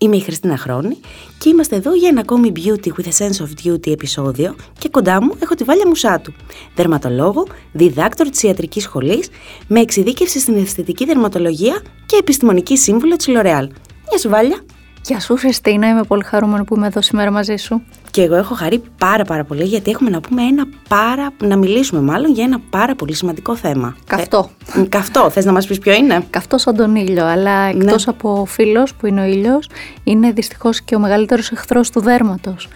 Είμαι 0.00 0.16
η 0.16 0.20
Χριστίνα 0.20 0.56
Χρόνη 0.56 0.96
και 1.38 1.48
είμαστε 1.48 1.76
εδώ 1.76 1.94
για 1.94 2.08
ένα 2.08 2.20
ακόμη 2.20 2.52
Beauty 2.56 2.88
with 2.88 3.06
a 3.06 3.26
Sense 3.26 3.46
of 3.46 3.66
Duty 3.66 3.90
επεισόδιο 3.90 4.56
και 4.78 4.88
κοντά 4.88 5.22
μου 5.22 5.34
έχω 5.38 5.54
τη 5.54 5.64
Βάλια 5.64 5.86
Μουσάτου, 5.86 6.32
δερματολόγο, 6.74 7.46
διδάκτορ 7.72 8.28
της 8.28 8.42
ιατρικής 8.42 8.82
σχολής, 8.82 9.28
με 9.66 9.80
εξειδίκευση 9.80 10.40
στην 10.40 10.56
αισθητική 10.56 11.04
δερματολογία 11.04 11.82
και 12.06 12.16
επιστημονική 12.16 12.76
σύμβουλο 12.76 13.16
της 13.16 13.26
L'Oreal. 13.28 13.68
Γεια 14.08 14.18
σου 14.18 14.28
Βάλια! 14.28 14.64
Γεια 15.08 15.20
σου 15.20 15.36
Χριστίνα, 15.36 15.88
είμαι 15.88 16.02
πολύ 16.02 16.24
χαρούμενη 16.24 16.64
που 16.64 16.76
είμαι 16.76 16.86
εδώ 16.86 17.02
σήμερα 17.02 17.30
μαζί 17.30 17.56
σου. 17.56 17.82
Και 18.10 18.22
εγώ 18.22 18.34
έχω 18.34 18.54
χαρεί 18.54 18.82
πάρα 18.98 19.24
πάρα 19.24 19.44
πολύ 19.44 19.64
γιατί 19.64 19.90
έχουμε 19.90 20.10
να 20.10 20.20
πούμε 20.20 20.42
ένα 20.42 20.66
πάρα, 20.88 21.32
να 21.42 21.56
μιλήσουμε 21.56 22.00
μάλλον 22.00 22.32
για 22.32 22.44
ένα 22.44 22.60
πάρα 22.70 22.94
πολύ 22.94 23.14
σημαντικό 23.14 23.56
θέμα. 23.56 23.96
Καυτό. 24.06 24.50
Ε, 24.76 24.82
καυτό, 24.82 25.30
θες 25.30 25.44
να 25.44 25.52
μας 25.52 25.66
πεις 25.66 25.78
ποιο 25.78 25.92
είναι; 25.94 26.24
Καυτό 26.30 26.58
σαν 26.58 26.76
τον 26.76 26.96
ήλιο, 26.96 27.24
αλλά 27.24 27.72
Ναι. 27.72 27.84
εκτός 27.84 28.08
από 28.08 28.44
φίλος 28.48 28.94
που 28.94 29.06
είναι 29.06 29.20
ο 29.20 29.24
ήλιος, 29.24 29.68
είναι 30.04 30.30
δυστυχώς 30.32 30.80
και 30.80 30.94
ο 30.94 30.98
μεγαλύτερος 30.98 31.50
εχθρός 31.50 31.90
του 31.90 32.00
δέρματος. 32.00 32.68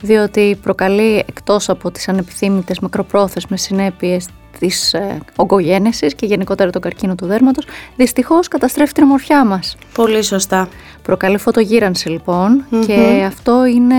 Διότι 0.00 0.58
προκαλεί 0.62 1.24
εκτός 1.28 1.68
από 1.68 1.90
τις 1.90 2.08
ανεπιθύμητες 2.08 2.78
μακροπρόθεσμες 2.80 3.62
συνέπειες 3.62 4.26
της 4.58 4.94
ε, 4.94 5.18
ογκογένεσης 5.36 6.14
και 6.14 6.26
γενικότερα 6.26 6.70
τον 6.70 6.80
καρκίνο 6.80 7.14
του 7.14 7.26
δέρματος, 7.26 7.66
δυστυχώς 7.96 8.48
καταστρέφει 8.48 8.92
την 8.92 9.02
ομορφιά 9.02 9.44
μας. 9.44 9.76
Πολύ 9.94 10.22
σωστά. 10.22 10.68
Προκαλεί 11.02 11.38
φωτογύρανση 11.38 12.08
λοιπόν 12.08 12.64
και 12.86 13.24
αυτό 13.26 13.64
είναι 13.64 13.94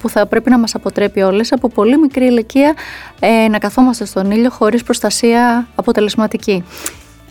που 0.00 0.08
θα 0.08 0.26
πρέπει 0.26 0.50
να 0.50 0.58
μας 0.58 0.74
αποτρέπει 0.74 1.22
όλες 1.22 1.52
από 1.52 1.68
πολύ 1.68 1.98
μικρή 1.98 2.24
ηλικία 2.24 2.74
ε, 3.20 3.48
να 3.48 3.58
καθόμαστε 3.58 4.04
στον 4.04 4.30
ήλιο 4.30 4.50
χωρίς 4.50 4.82
προστασία 4.82 5.68
αποτελεσματική. 5.74 6.64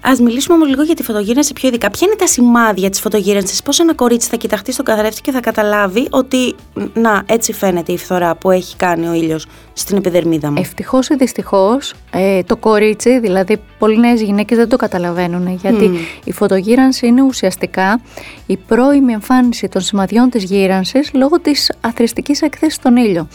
Α 0.01 0.11
μιλήσουμε 0.21 0.55
όμως 0.55 0.67
λίγο 0.67 0.83
για 0.83 0.95
τη 0.95 1.03
φωτογύρανση 1.03 1.53
πιο 1.53 1.67
ειδικά. 1.67 1.89
Ποια 1.89 2.07
είναι 2.07 2.15
τα 2.15 2.27
σημάδια 2.27 2.89
της 2.89 2.99
φωτογύρανση, 2.99 3.63
Πώς 3.63 3.79
ένα 3.79 3.95
κορίτσι 3.95 4.29
θα 4.29 4.35
κοιταχτεί 4.35 4.71
στον 4.71 4.85
καθρέφτη 4.85 5.21
και 5.21 5.31
θα 5.31 5.39
καταλάβει 5.39 6.07
ότι 6.09 6.55
να, 6.93 7.23
έτσι 7.25 7.53
φαίνεται 7.53 7.91
η 7.91 7.97
φθορά 7.97 8.35
που 8.35 8.51
έχει 8.51 8.75
κάνει 8.75 9.07
ο 9.07 9.13
ήλιος 9.13 9.47
στην 9.73 9.97
επιδερμίδα 9.97 10.51
μου. 10.51 10.55
Ευτυχώς 10.59 11.09
ή 11.09 11.15
δυστυχώς 11.15 11.93
ε, 12.11 12.43
το 12.43 12.57
κορίτσι, 12.57 13.19
δηλαδή 13.19 13.61
πολλοί 13.79 13.99
νέες 13.99 14.21
γυναίκες 14.21 14.57
δεν 14.57 14.69
το 14.69 14.75
καταλαβαίνουν 14.75 15.47
γιατί 15.61 15.91
η 16.23 16.31
φωτογύρανση 16.31 17.07
είναι 17.07 17.21
ουσιαστικά 17.21 18.01
η 18.45 18.57
πρώιμη 18.57 19.13
εμφάνιση 19.13 19.67
των 19.67 19.81
σημαδιών 19.81 20.29
της 20.29 20.43
γύρανσης 20.43 21.09
λόγω 21.13 21.39
της 21.39 21.71
αθρηστικής 21.81 22.41
εκθέσης 22.41 22.75
στον 22.75 22.95
ήλιο. 22.95 23.27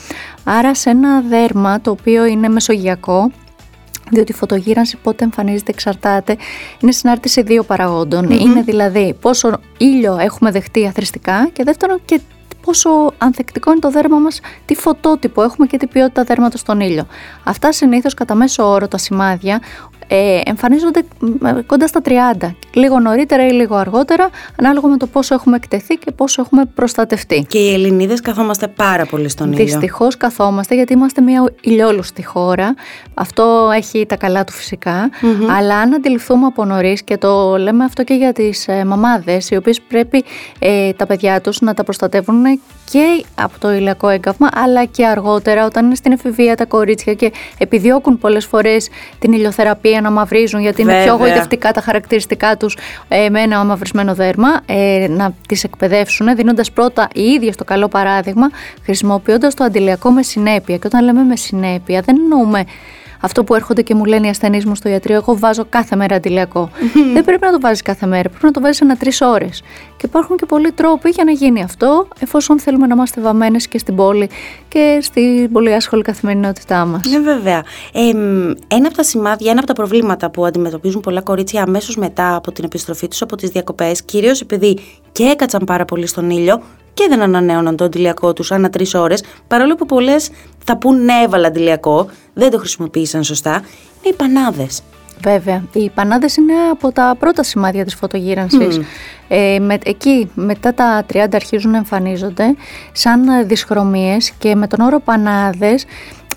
Άρα 0.45 0.75
σε 0.75 0.91
ένα 0.91 1.21
δέρμα 1.21 1.81
το 1.81 1.91
οποίο 1.91 2.25
είναι 2.25 2.49
μεσογειακό 2.49 3.31
διότι 4.11 4.33
η 4.33 4.35
φωτογύρανση 4.35 4.97
πότε 4.97 5.25
εμφανίζεται 5.25 5.71
εξαρτάται, 5.71 6.37
είναι 6.81 6.93
συνάρτηση 6.93 7.43
δύο 7.43 7.63
παραγόντων. 7.63 8.31
Είναι 8.31 8.63
δηλαδή 8.63 9.17
πόσο 9.21 9.61
ήλιο 9.79 10.17
έχουμε 10.21 10.51
δεχτεί 10.51 10.87
αθρηστικά 10.87 11.49
και 11.53 11.65
δεύτερον 11.65 12.01
και 12.05 12.21
πόσο 12.65 13.13
ανθεκτικό 13.19 13.71
είναι 13.71 13.81
το 13.81 13.91
δέρμα 13.91 14.19
μας, 14.19 14.41
τι 14.67 14.75
φωτότυπο 14.75 15.43
έχουμε 15.43 15.67
και 15.67 15.77
τι 15.77 15.87
ποιότητα 15.87 16.25
δέρματος 16.25 16.61
στον 16.61 16.81
ήλιο. 16.81 17.07
Αυτά 17.45 17.73
συνήθως 17.73 18.15
κατά 18.15 18.35
μέσο 18.35 18.71
όρο 18.71 18.89
τα 18.89 18.99
σημάδια 18.99 19.61
ε, 20.07 20.41
εμφανίζονται 20.45 21.03
μ, 21.19 21.47
κοντά 21.67 21.87
στα 21.87 22.01
30, 22.41 22.51
λίγο 22.73 22.99
νωρίτερα 22.99 23.47
ή 23.47 23.51
λίγο 23.51 23.77
αργότερα, 23.77 24.29
ανάλογα 24.59 24.89
με 24.89 24.97
το 24.97 25.07
πόσο 25.07 25.35
έχουμε 25.35 25.57
εκτεθεί 25.57 25.95
και 25.95 26.11
πόσο 26.11 26.43
έχουμε 26.43 26.65
προστατευτεί. 26.65 27.45
Και 27.49 27.59
οι 27.59 27.73
Ελληνίδες 27.73 28.21
καθόμαστε 28.21 28.69
πάρα 28.69 29.07
πολύ 29.07 29.29
στον 29.29 29.53
ήλιο. 29.53 29.65
Δυστυχώς 29.65 30.17
καθόμαστε 30.17 30.75
γιατί 30.75 30.93
είμαστε 30.93 31.21
μια 31.21 31.53
ηλιόλουστη 31.61 32.25
χώρα. 32.25 32.75
Αυτό 33.15 33.71
έχει 33.75 34.07
τα 34.07 34.17
καλά 34.17 34.45
του 34.45 34.53
φυσικα 34.53 35.11
Αλλά 35.57 35.77
αν 35.77 35.95
αντιληφθούμε 35.95 36.47
από 36.47 36.65
νωρίς 36.65 37.03
και 37.03 37.17
το 37.17 37.57
λέμε 37.57 37.85
αυτό 37.85 38.05
και 38.05 38.15
για 38.15 38.33
τις 38.33 38.69
ε, 38.69 38.85
μαμάδες, 38.85 39.51
οι 39.51 39.57
οποίες 39.57 39.81
πρέπει 39.81 40.25
ε, 40.59 40.93
τα 40.93 41.07
παιδιά 41.07 41.41
τους 41.41 41.61
να 41.61 41.75
τα 41.75 41.85
προστατεύουν 41.85 42.45
και 42.91 43.25
από 43.35 43.59
το 43.59 43.73
ηλιακό 43.73 44.09
έγκαυμα, 44.09 44.49
αλλά 44.55 44.85
και 44.85 45.07
αργότερα 45.07 45.65
όταν 45.65 45.85
είναι 45.85 45.95
στην 45.95 46.13
εφηβεία 46.13 46.57
τα 46.57 46.65
κορίτσια 46.65 47.15
και 47.15 47.33
επιδιώκουν 47.59 48.19
πολλές 48.19 48.47
φορές 48.47 48.89
την 49.19 49.33
ηλιοθεραπεία 49.33 50.01
να 50.01 50.11
μαυρίζουν 50.11 50.61
γιατί 50.61 50.83
είναι 50.83 51.03
πιο 51.03 51.17
Βέβαια. 51.17 51.27
γοητευτικά 51.27 51.73
τα 51.73 51.81
χαρακτηριστικά 51.81 52.57
τους 52.57 52.77
ε, 53.09 53.29
με 53.29 53.41
ένα 53.41 53.65
μαυρισμένο 53.65 54.15
δέρμα, 54.15 54.49
ε, 54.67 55.07
να 55.09 55.35
τις 55.49 55.65
εκπαιδεύσουν 55.65 56.37
δίνοντας 56.37 56.71
πρώτα 56.73 57.09
οι 57.15 57.23
ίδιες 57.23 57.57
το 57.57 57.65
καλό 57.65 57.89
παράδειγμα, 57.89 58.51
χρησιμοποιώντας 58.85 59.55
το 59.55 59.65
αντιλιακό 59.65 60.11
με 60.11 60.23
συνέπεια. 60.23 60.77
Και 60.77 60.87
όταν 60.87 61.05
λέμε 61.05 61.23
με 61.23 61.37
συνέπεια, 61.37 62.01
δεν 62.01 62.17
εννοούμε 62.21 62.65
αυτό 63.25 63.45
που 63.45 63.55
έρχονται 63.55 63.83
και 63.83 63.95
μου 63.95 64.05
λένε 64.05 64.27
οι 64.27 64.31
ασθενείς 64.31 64.65
μου 64.65 64.75
στο 64.75 64.89
ιατρείο, 64.89 65.17
εγώ 65.17 65.39
βάζω 65.39 65.67
κάθε 65.69 65.97
μέρα 65.97 66.17
αντιλιακό. 66.17 66.71
δεν 67.15 67.25
πρέπει 67.25 67.45
να 67.45 67.53
το 67.53 67.61
βάζεις 67.61 67.83
κάθε 67.83 68.07
μέρα, 68.07 68.29
πρέπει 68.29 68.45
να 68.45 68.51
το 68.51 68.61
βάζεις 68.61 68.83
ανά 68.83 68.97
τρεις 68.97 69.21
ώρες. 69.21 69.63
Και 69.97 70.07
υπάρχουν 70.07 70.37
και 70.37 70.47
πολλοί 70.47 70.73
τρόποι 70.73 71.11
για 71.11 71.25
να 71.25 71.31
γίνει 71.31 71.63
αυτό, 71.63 72.09
εφόσον 72.19 72.61
θέλουμε 72.61 72.87
να 72.87 72.95
είμαστε 72.95 73.21
βαμμένες 73.21 73.69
και 73.69 73.79
στην 73.79 73.97
πόλη 73.97 74.31
και 74.69 74.99
στην 75.03 75.53
πολύ 75.53 75.75
άσχολη 75.75 76.03
καθημερινότητά 76.03 76.85
μας. 76.85 77.09
Ναι, 77.11 77.19
βέβαια. 77.19 77.63
Ε, 77.93 78.15
μ, 78.15 78.53
ένα 78.69 78.87
από 78.87 78.97
τα 78.97 79.03
σημάδια, 79.03 79.51
ένα 79.51 79.59
από 79.59 79.69
τα 79.69 79.75
προβλήματα 79.75 80.31
που 80.31 80.45
αντιμετωπίζουν 80.45 81.01
πολλά 81.01 81.21
κορίτσια 81.21 81.63
αμέσως 81.63 81.97
μετά 81.97 82.35
από 82.35 82.53
την 82.53 82.65
επιστροφή 82.65 83.09
τους 83.09 83.23
από 83.23 83.37
τις 83.37 83.51
διακοπές, 83.51 84.03
κυρίως 84.03 84.41
επειδή 84.41 84.79
και 85.13 85.25
έκατσαν 85.25 85.65
πάρα 85.65 85.85
πολύ 85.85 86.07
στον 86.07 86.31
ήλιο 86.31 86.63
και 86.95 87.07
δεν 87.09 87.23
ανανέωναν 87.23 87.77
το 87.77 87.85
αντιλιακό 87.85 88.33
τους 88.33 88.53
ανά 88.53 88.71
τρεις 88.71 88.95
ώρες, 88.95 89.23
παρόλο 89.47 89.75
που 89.75 89.87
πολλές 89.87 90.31
θα 90.65 90.77
πούν 90.77 91.05
ναι, 91.05 91.13
έβαλα 91.25 91.47
αντιλιακό, 91.47 92.09
δεν 92.35 92.51
το 92.51 92.59
χρησιμοποίησαν 92.59 93.25
σωστά, 93.25 93.51
είναι 93.51 94.13
οι 94.13 94.13
πανάδες. 94.13 94.83
Βέβαια. 95.23 95.65
Οι 95.73 95.91
πανάδες 95.91 96.37
είναι 96.37 96.53
από 96.71 96.93
τα 96.93 97.17
πρώτα 97.19 97.43
σημάδια 97.43 97.85
της 97.85 97.95
φωτογύρανσης. 97.95 98.81
Ε, 99.29 99.59
με, 99.61 99.79
εκεί 99.85 100.31
μετά 100.35 100.75
τα 100.75 101.07
30 101.13 101.27
αρχίζουν 101.33 101.71
να 101.71 101.77
εμφανίζονται 101.77 102.55
σαν 102.93 103.29
ε, 103.29 103.43
δυσχρωμίες 103.43 104.31
και 104.31 104.55
με 104.55 104.67
τον 104.67 104.81
όρο 104.81 105.01
πανάδες 105.01 105.85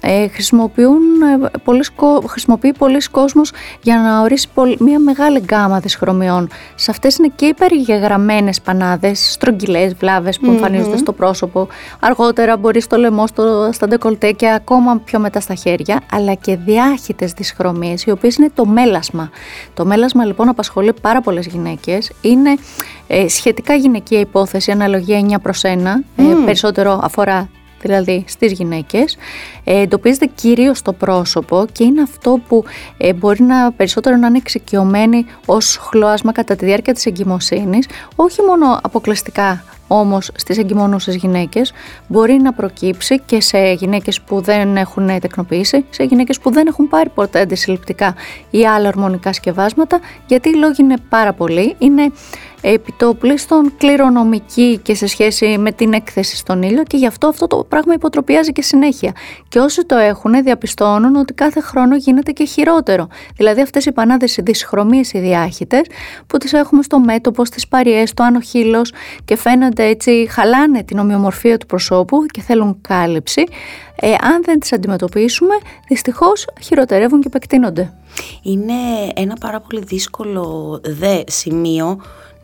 ε, 0.10 0.28
χρησιμοποιούν, 0.28 1.02
ε, 1.44 1.48
πολλοί, 1.64 1.84
κο- 1.96 2.24
χρησιμοποιεί 2.28 2.74
πολλοί 2.78 3.00
κόσμος 3.12 3.52
για 3.82 3.96
να 3.98 4.22
ορίσει 4.22 4.48
πολ- 4.54 4.80
μια 4.80 5.00
μεγάλη 5.00 5.40
γκάμα 5.40 5.80
δυσχρωμιών. 5.80 6.50
Σε 6.76 6.92
αυτές 6.92 7.18
είναι 7.18 7.32
και 7.36 7.46
οι 7.46 7.54
περιγεγραμμένες 7.54 8.62
πανάδες, 8.62 9.32
στρογγυλές 9.32 9.94
βλάβες 9.94 10.40
που 10.40 10.52
εμφανίζονται 10.52 10.98
στο 10.98 11.14
πρόσωπο. 11.14 11.68
Αργότερα 12.00 12.58
μπορεί 12.58 12.82
στο 12.82 12.98
λαιμό, 12.98 13.28
στο, 13.28 13.70
στα 13.74 13.88
ντεκολτέ 13.88 14.32
και 14.32 14.50
ακόμα 14.50 14.98
πιο 15.06 15.20
μετά 15.20 15.40
στα 15.40 15.54
χέρια, 15.54 16.02
αλλά 16.12 16.34
και 16.34 16.56
διάχυτες 16.56 17.32
δυσχρωμίες, 17.32 18.04
οι 18.04 18.12
οποίες 18.12 18.36
είναι 18.36 18.50
το 18.54 18.66
μέλασμα. 18.66 19.30
Το 19.74 19.86
μέλασμα 19.86 20.26
λοιπόν 20.26 20.50
απασχολεί 20.50 20.94
πάρα 21.02 21.22
πολλές 21.22 21.46
γυναίκες. 21.46 22.12
Είναι 22.22 22.56
ε, 23.08 23.28
σχετικά 23.28 23.74
γυναικεία 23.76 24.20
υπόθεση, 24.20 24.72
αναλογία 24.72 25.18
9 25.20 25.40
προς 25.42 25.62
1, 25.64 25.68
ε, 26.16 26.24
περισσότερο 26.46 27.00
αφορά 27.04 27.50
δηλαδή 27.82 28.24
στις 28.28 28.52
γυναίκες, 28.52 29.18
ε, 29.64 29.82
εντοπίζεται 29.82 30.30
κυρίως 30.36 30.78
στο 30.78 30.94
πρόσωπο 30.94 31.66
και 31.72 31.84
είναι 31.84 32.02
αυτό 32.02 32.40
που 32.48 32.64
ε, 32.98 33.14
μπορεί 33.14 33.44
να 33.44 33.72
περισσότερο 33.72 34.16
να 34.16 34.28
είναι 34.28 34.38
εξοικειωμένη 34.38 35.26
ως 35.46 35.78
χλώασμα 35.78 36.32
κατά 36.32 36.56
τη 36.56 36.66
διάρκεια 36.66 36.94
της 36.94 37.06
εγκυμοσύνης, 37.06 37.88
όχι 38.16 38.42
μόνο 38.42 38.80
αποκλειστικά 38.84 39.64
όμως 39.88 40.32
στις 40.36 40.58
εγκυμονούσες 40.58 41.16
γυναίκες 41.16 41.74
μπορεί 42.08 42.34
να 42.42 42.54
προκύψει 42.54 43.20
και 43.20 43.42
σε 43.42 43.72
γυναίκες 43.72 44.22
που 44.22 44.42
δεν 44.42 44.78
έχουν 44.78 45.20
τεκνοποιήσει, 45.20 45.86
σε 45.90 46.04
γυναίκες 46.04 46.40
που 46.40 46.52
δεν 46.52 46.68
έχουν 46.68 46.88
πάρει 46.88 47.10
ποτέ 47.10 47.40
αντισυλληπτικά 47.40 48.16
ή 48.50 48.66
άλλα 48.66 48.88
ορμονικά 48.88 49.34
σκευάσματα, 49.34 50.00
γιατί 50.28 50.50
οι 50.50 50.56
λόγοι 50.56 50.76
είναι 50.82 50.96
πάρα 51.10 51.34
πολλοί. 51.34 51.76
Είναι 51.80 52.12
επιτοπλίστων 52.62 53.74
κληρονομική 53.78 54.80
και 54.84 54.96
σε 54.96 55.08
σχέση 55.08 55.58
με 55.58 55.72
την 55.72 55.94
έκθεση 55.94 56.36
στον 56.36 56.62
ήλιο 56.62 56.84
και 56.84 56.98
γι' 56.98 57.08
αυτό 57.08 57.28
αυτό 57.28 57.48
το 57.48 57.66
πράγμα 57.70 57.94
υποτροπιάζει 57.94 58.52
και 58.52 58.62
συνέχεια. 58.62 59.12
Και 59.48 59.60
όσοι 59.60 59.86
το 59.86 59.96
έχουν 59.96 60.44
διαπιστώνουν 60.44 61.16
ότι 61.16 61.34
κάθε 61.34 61.62
χρόνο 61.62 61.96
γίνεται 61.96 62.32
και 62.32 62.46
χειρότερο. 62.46 63.08
Δηλαδή 63.36 63.62
αυτές 63.62 63.86
οι 63.86 63.92
πανάδες 63.92 64.38
οι 64.38 64.42
δυσχρωμίες 64.42 65.14
οι 65.14 65.20
διάχυτες 65.20 65.82
που 66.28 66.38
τις 66.38 66.54
έχουμε 66.54 66.84
στο 66.84 67.00
μέτωπο, 67.00 67.46
στις 67.46 67.68
παριές, 67.68 68.10
στο 68.10 68.24
άνω 68.24 68.40
χείλος 68.40 68.94
και 69.26 69.38
φαίνονται 69.38 69.77
έτσι, 69.84 70.28
χαλάνε 70.30 70.84
την 70.84 71.00
ομοιομορφία 71.00 71.58
του 71.58 71.66
προσώπου 71.66 72.26
και 72.26 72.42
θέλουν 72.42 72.78
κάλυψη. 72.82 73.44
Ε, 73.96 74.12
αν 74.12 74.44
δεν 74.44 74.60
τις 74.60 74.74
αντιμετωπίσουμε, 74.74 75.56
δυστυχώς 75.88 76.46
χειροτερεύουν 76.62 77.22
και 77.22 77.28
επεκτείνονται. 77.28 77.94
Είναι 78.42 78.74
ένα 79.16 79.36
πάρα 79.40 79.60
πολύ 79.60 79.84
δύσκολο 79.86 80.80
δε 80.84 81.22
σημείο 81.28 82.00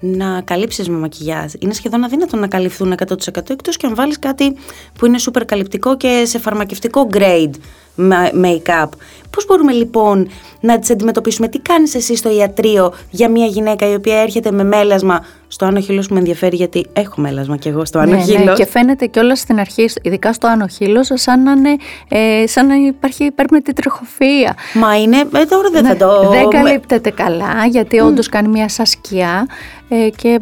να 0.05 0.41
καλύψεις 0.41 0.89
με 0.89 0.97
μακιγιάζ. 0.97 1.51
Είναι 1.59 1.73
σχεδόν 1.73 2.03
αδύνατο 2.03 2.37
να 2.37 2.47
καλυφθούν 2.47 2.93
100% 2.93 3.49
εκτός 3.49 3.77
και 3.77 3.85
αν 3.85 3.95
βάλεις 3.95 4.19
κάτι 4.19 4.55
που 4.97 5.05
είναι 5.05 5.17
super 5.31 5.41
καλυπτικό 5.45 5.97
και 5.97 6.23
σε 6.25 6.39
φαρμακευτικό 6.39 7.07
grade 7.13 7.53
ma- 7.97 8.45
make-up. 8.45 8.89
Πώς 9.29 9.45
μπορούμε 9.45 9.71
λοιπόν 9.71 10.27
να 10.59 10.79
τις 10.79 10.89
αντιμετωπίσουμε, 10.89 11.47
τι 11.47 11.59
κάνεις 11.59 11.95
εσύ 11.95 12.15
στο 12.15 12.35
ιατρείο 12.35 12.93
για 13.09 13.29
μια 13.29 13.45
γυναίκα 13.45 13.89
η 13.89 13.93
οποία 13.93 14.21
έρχεται 14.21 14.51
με 14.51 14.63
μέλασμα 14.63 15.25
στο 15.53 15.65
άνω 15.65 15.79
χείλος 15.79 16.07
που 16.07 16.13
με 16.13 16.19
ενδιαφέρει 16.19 16.55
γιατί 16.55 16.85
έχω 16.93 17.21
μέλασμα 17.21 17.57
κι 17.57 17.67
εγώ 17.67 17.85
στο 17.85 17.99
άνω 17.99 18.11
Ναι, 18.11 18.17
ναι, 18.17 18.23
χείλος. 18.23 18.57
και 18.57 18.65
φαίνεται 18.65 19.05
και 19.05 19.19
όλα 19.19 19.35
στην 19.35 19.59
αρχή, 19.59 19.85
ειδικά 20.01 20.33
στο 20.33 20.47
άνω 20.47 20.67
χείλος, 20.67 21.09
σαν 21.13 21.43
να, 21.43 21.51
είναι, 21.51 21.75
ε, 22.07 22.47
σαν 22.47 22.67
να 22.67 22.75
υπάρχει 22.75 23.23
υπέρμετρη 23.23 23.73
τριχοφυΐα. 23.73 24.53
Μα 24.73 24.97
είναι. 25.01 25.17
Ε, 25.17 25.45
τώρα 25.45 25.69
δεν 25.71 25.83
θα 25.85 25.89
Ναι, 25.93 25.95
το. 25.95 26.29
δεν 26.29 26.47
καλύπτεται 26.49 27.09
καλά, 27.09 27.65
γιατί 27.69 27.99
όντως 27.99 28.29
κάνει 28.29 28.47
μια 28.47 28.69
σαν 28.69 28.85
σκιά 28.85 29.47
ε, 29.89 30.09
και 30.15 30.39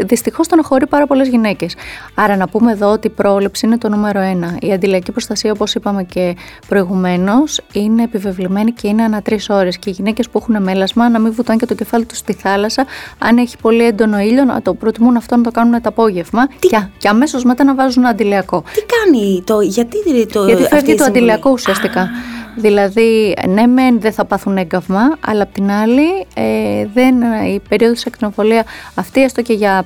δυστυχώς 0.00 0.46
στενοχωρεί 0.46 0.86
πάρα 0.86 1.06
πολλές 1.06 1.28
γυναίκες. 1.28 1.74
Άρα, 2.14 2.36
να 2.36 2.48
πούμε 2.48 2.72
εδώ 2.72 2.90
ότι 2.90 3.06
η 3.06 3.10
πρόληψη 3.10 3.66
είναι 3.66 3.78
το 3.78 3.88
νούμερο 3.88 4.20
ένα. 4.20 4.56
Η 4.60 4.72
αντιλιακή 4.72 5.12
προστασία, 5.12 5.52
όπως 5.52 5.74
είπαμε 5.74 6.02
και 6.04 6.36
προηγουμένως, 6.68 7.60
είναι 7.72 8.02
επιβεβλημένη 8.02 8.70
και 8.72 8.88
είναι 8.88 9.02
ανά 9.02 9.22
τρεις 9.22 9.48
ώρες. 9.48 9.78
Και 9.78 9.90
οι 9.90 9.92
γυναίκες 9.92 10.28
που 10.28 10.38
έχουν 10.38 10.62
μέλασμα 10.62 11.08
να 11.08 11.18
μην 11.18 11.32
βουτάνε 11.32 11.58
και 11.58 11.66
το 11.66 11.74
κεφάλι 11.74 12.04
τους 12.04 12.18
στη 12.18 12.32
θάλασσα. 12.32 12.86
Αν 13.18 13.36
έχει 13.38 13.56
πολύ 13.56 13.84
έντονο 13.84 14.18
ήλιο, 14.18 14.41
να 14.44 14.62
το 14.62 14.74
προτιμούν 14.74 15.16
αυτό 15.16 15.36
να 15.36 15.42
το 15.42 15.50
κάνουν 15.50 15.72
το 15.72 15.88
απόγευμα. 15.88 16.46
Και, 16.58 16.86
και 16.98 17.08
αμέσως 17.08 17.44
μετά 17.44 17.64
να 17.64 17.74
βάζουν 17.74 18.06
αντιλιακό. 18.06 18.64
Τι 18.74 18.80
κάνει 18.80 19.42
το. 19.46 19.60
Γιατί 19.60 20.26
το. 20.26 20.44
Γιατί 20.44 20.62
αυτή 20.62 20.74
φεύγει 20.74 20.92
η 20.92 20.96
το 20.96 21.04
συμβολή; 21.04 21.18
αντιλιακό 21.18 21.50
ουσιαστικά. 21.50 22.10
Δηλαδή, 22.56 23.36
ναι, 23.48 23.66
μεν 23.66 24.00
δεν 24.00 24.12
θα 24.12 24.24
πάθουν 24.24 24.56
έγκαυμα, 24.56 25.16
αλλά 25.26 25.42
απ' 25.42 25.52
την 25.52 25.70
άλλη, 25.70 26.26
ε, 26.34 26.86
δεν, 26.94 27.22
η 27.54 27.60
περίοδος 27.68 28.06
ακτινοβολία 28.06 28.64
αυτή, 28.94 29.22
έστω 29.22 29.42
και 29.42 29.52
για 29.52 29.84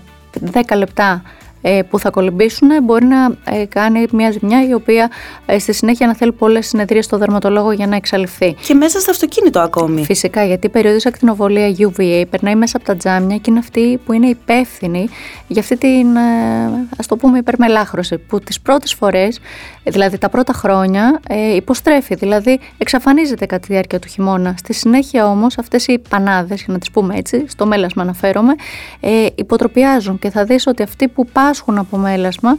10 0.53 0.77
λεπτά 0.77 1.23
ε, 1.23 1.46
που 1.91 1.99
θα 1.99 2.11
κολυμπήσουν, 2.11 2.69
μπορεί 2.83 3.05
να 3.05 3.37
ε, 3.45 3.65
κάνει 3.65 4.05
μια 4.13 4.31
ζημιά 4.31 4.69
η 4.69 4.73
οποία 4.73 5.11
ε, 5.47 5.59
στη 5.59 5.73
συνέχεια 5.73 6.07
να 6.07 6.15
θέλει 6.15 6.33
πολλές 6.33 6.67
συνεδρίες 6.67 7.05
στο 7.05 7.19
δερματολόγο 7.19 7.73
για 7.73 7.87
να 7.87 7.97
εξαλειφθεί. 7.97 8.55
Και 8.67 8.75
μέσα 8.75 9.01
στο 9.01 9.11
αυτοκίνητο 9.11 9.61
ακόμη. 9.61 10.05
Φυσικά, 10.05 10.45
γιατί 10.45 10.67
η 10.67 10.71
περίοδος 10.71 11.07
ακτινοβολία 11.07 11.75
UVA 11.79 12.25
περνάει 12.31 12.55
μέσα 12.55 12.77
από 12.77 12.87
τα 12.87 12.97
τζάμια 12.97 13.37
και 13.37 13.51
είναι 13.51 13.59
αυτή 13.59 14.01
που 14.05 14.13
είναι 14.13 14.27
υπεύθυνη 14.27 15.09
για 15.47 15.61
αυτή 15.61 15.77
την, 15.77 16.17
ε, 16.17 16.87
ας 16.99 17.07
το 17.07 17.17
πούμε, 17.17 17.39
υπερμελάχρωση, 17.39 18.19
που 18.19 18.41
τις 18.41 18.61
πρώτες 18.61 18.95
φορές, 18.95 19.41
ε, 19.83 19.91
δηλαδή 19.91 20.19
τα 20.19 20.29
πρώτα 20.29 20.53
χρόνια, 20.53 21.21
ε, 21.29 21.55
υποστρέφει, 21.55 22.15
δηλαδή 22.15 22.61
εξαφανίζεται 22.79 23.47
κατά 23.47 23.67
τη 23.67 23.73
διάρκεια 23.73 23.99
του 23.99 24.09
χειμώνα. 24.09 24.55
Στη 24.59 24.73
συνέχεια 24.73 25.27
όμως 25.27 25.59
αυτές 25.59 25.87
οι 25.87 25.99
πανάδες, 26.09 26.63
για 26.63 26.73
να 26.73 26.79
τις 26.79 26.91
πούμε 26.91 27.17
έτσι, 27.17 27.45
στο 27.49 27.67
μέλασμα 27.67 28.03
αναφέρομαι, 28.03 28.55
ε, 29.01 29.27
υποτροπιάζουν 29.35 30.19
και 30.19 30.31
θα 30.31 30.45
δεις 30.45 30.67
ότι 30.67 30.83
αυτοί 30.83 31.09
που 31.09 31.27
πάσχουν 31.57 31.79
από 31.79 31.97
μέλασμα 31.97 32.57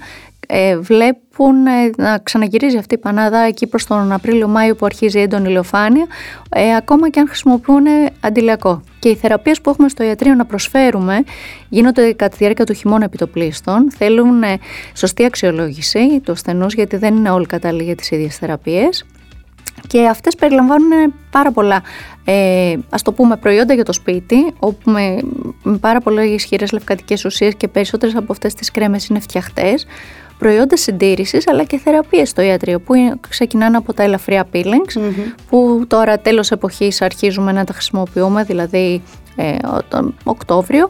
ε, 0.48 0.78
βλέπουν 0.78 1.66
ε, 1.66 1.90
να 1.98 2.18
ξαναγυρίζει 2.18 2.78
αυτή 2.78 2.96
η 2.96 2.98
πανάδα 2.98 3.40
εκεί 3.40 3.68
προς 3.68 3.86
τον 3.86 4.12
Απρίλιο-Μάιο 4.12 4.76
που 4.76 4.86
αρχίζει 4.86 5.20
η 5.20 5.22
έντονη 5.22 5.50
ηλιοφάνεια 5.50 6.06
ε, 6.50 6.76
ακόμα 6.76 7.10
και 7.10 7.20
αν 7.20 7.28
χρησιμοποιούν 7.28 7.86
αντιλιακό. 8.20 8.82
Και 9.00 9.10
οι 9.10 9.16
θεραπείες 9.16 9.62
που 9.62 9.70
έχουμε 9.70 9.90
στο 9.90 10.04
ιατρείο 10.04 10.34
να 10.34 10.46
προσφέρουμε 10.46 11.24
γίνονται 11.70 12.14
κατά 12.14 12.30
τη 12.30 12.38
διάρκεια 12.38 12.66
του 12.66 12.74
χειμώνα 12.74 13.04
επιτοπλίστων. 13.06 13.92
Θέλουν 13.92 14.44
ε, 14.44 14.58
σωστή 14.94 15.26
αξιολόγηση 15.26 16.22
του 16.24 16.32
ασθενούς 16.32 16.74
γιατί 16.74 16.98
δεν 16.98 17.16
είναι 17.16 17.30
όλοι 17.30 17.46
κατάλληλοι 17.46 17.84
για 17.84 17.96
τις 17.96 18.12
ίδιες 18.12 18.38
θεραπείες. 18.38 19.06
Και 19.88 20.08
αυτές 20.08 20.36
περιλαμβάνουν 20.36 21.14
πάρα 21.32 21.52
πολλά, 21.52 21.82
ε, 22.26 22.76
ας 22.90 23.02
το 23.02 23.12
πούμε, 23.12 23.38
προϊόντα 23.38 23.74
για 23.74 23.84
το 23.84 23.94
σπίτι, 23.94 24.54
όπου 24.60 24.92
με, 24.92 25.20
με 25.64 25.78
πάρα 25.78 26.00
πολλά 26.00 26.24
ισχυρές 26.24 26.72
λευκατικές 26.72 27.26
ουσίες 27.26 27.56
και 27.56 27.68
περισσότερες 27.68 28.16
από 28.16 28.32
αυτές 28.32 28.54
τις 28.54 28.72
κρέμες 28.72 29.08
είναι 29.08 29.20
φτιαχτές, 29.20 29.86
προϊόντα 30.38 30.78
συντήρησης 30.78 31.48
αλλά 31.48 31.64
και 31.64 31.78
θεραπείες 31.78 32.30
στο 32.30 32.42
ιατρείο 32.42 32.80
που 32.80 32.94
είναι, 32.94 33.16
ξεκινάνε 33.30 33.78
από 33.78 33.94
τα 33.94 34.04
ελαφριά 34.04 34.48
peelings 34.54 35.14
που 35.50 35.84
τώρα 35.88 36.20
τέλος 36.20 36.52
εποχής 36.52 37.02
αρχίζουμε 37.02 37.52
να 37.52 37.64
τα 37.64 37.74
χρησιμοποιούμε 37.74 38.44
δηλαδή 38.44 39.02
ε, 39.36 39.56
τον 39.88 40.16
Οκτώβριο 40.24 40.90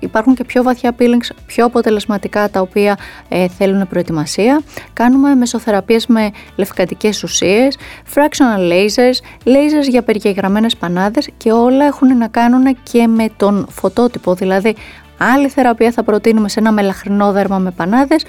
υπάρχουν 0.00 0.34
και 0.34 0.44
πιο 0.44 0.62
βαθιά 0.62 0.94
peelings, 0.98 1.28
πιο 1.46 1.64
αποτελεσματικά 1.64 2.50
τα 2.50 2.60
οποία 2.60 2.98
ε, 3.28 3.48
θέλουν 3.48 3.88
προετοιμασία. 3.88 4.62
Κάνουμε 4.92 5.34
μεσοθεραπείες 5.34 6.06
με 6.06 6.30
λευκατικές 6.56 7.22
ουσίες, 7.22 7.78
fractional 8.14 8.72
lasers, 8.72 9.46
lasers 9.48 9.88
για 9.88 10.02
περιγεγραμμένες 10.02 10.76
πανάδες 10.76 11.28
και 11.36 11.52
όλα 11.52 11.84
έχουν 11.84 12.16
να 12.16 12.28
κάνουν 12.28 12.76
και 12.82 13.06
με 13.06 13.28
τον 13.36 13.66
φωτότυπο, 13.70 14.34
δηλαδή 14.34 14.74
Άλλη 15.18 15.48
θεραπεία 15.48 15.90
θα 15.90 16.02
προτείνουμε 16.02 16.48
σε 16.48 16.60
ένα 16.60 16.72
μελαχρινό 16.72 17.32
δέρμα 17.32 17.58
με 17.58 17.70
πανάδες, 17.70 18.24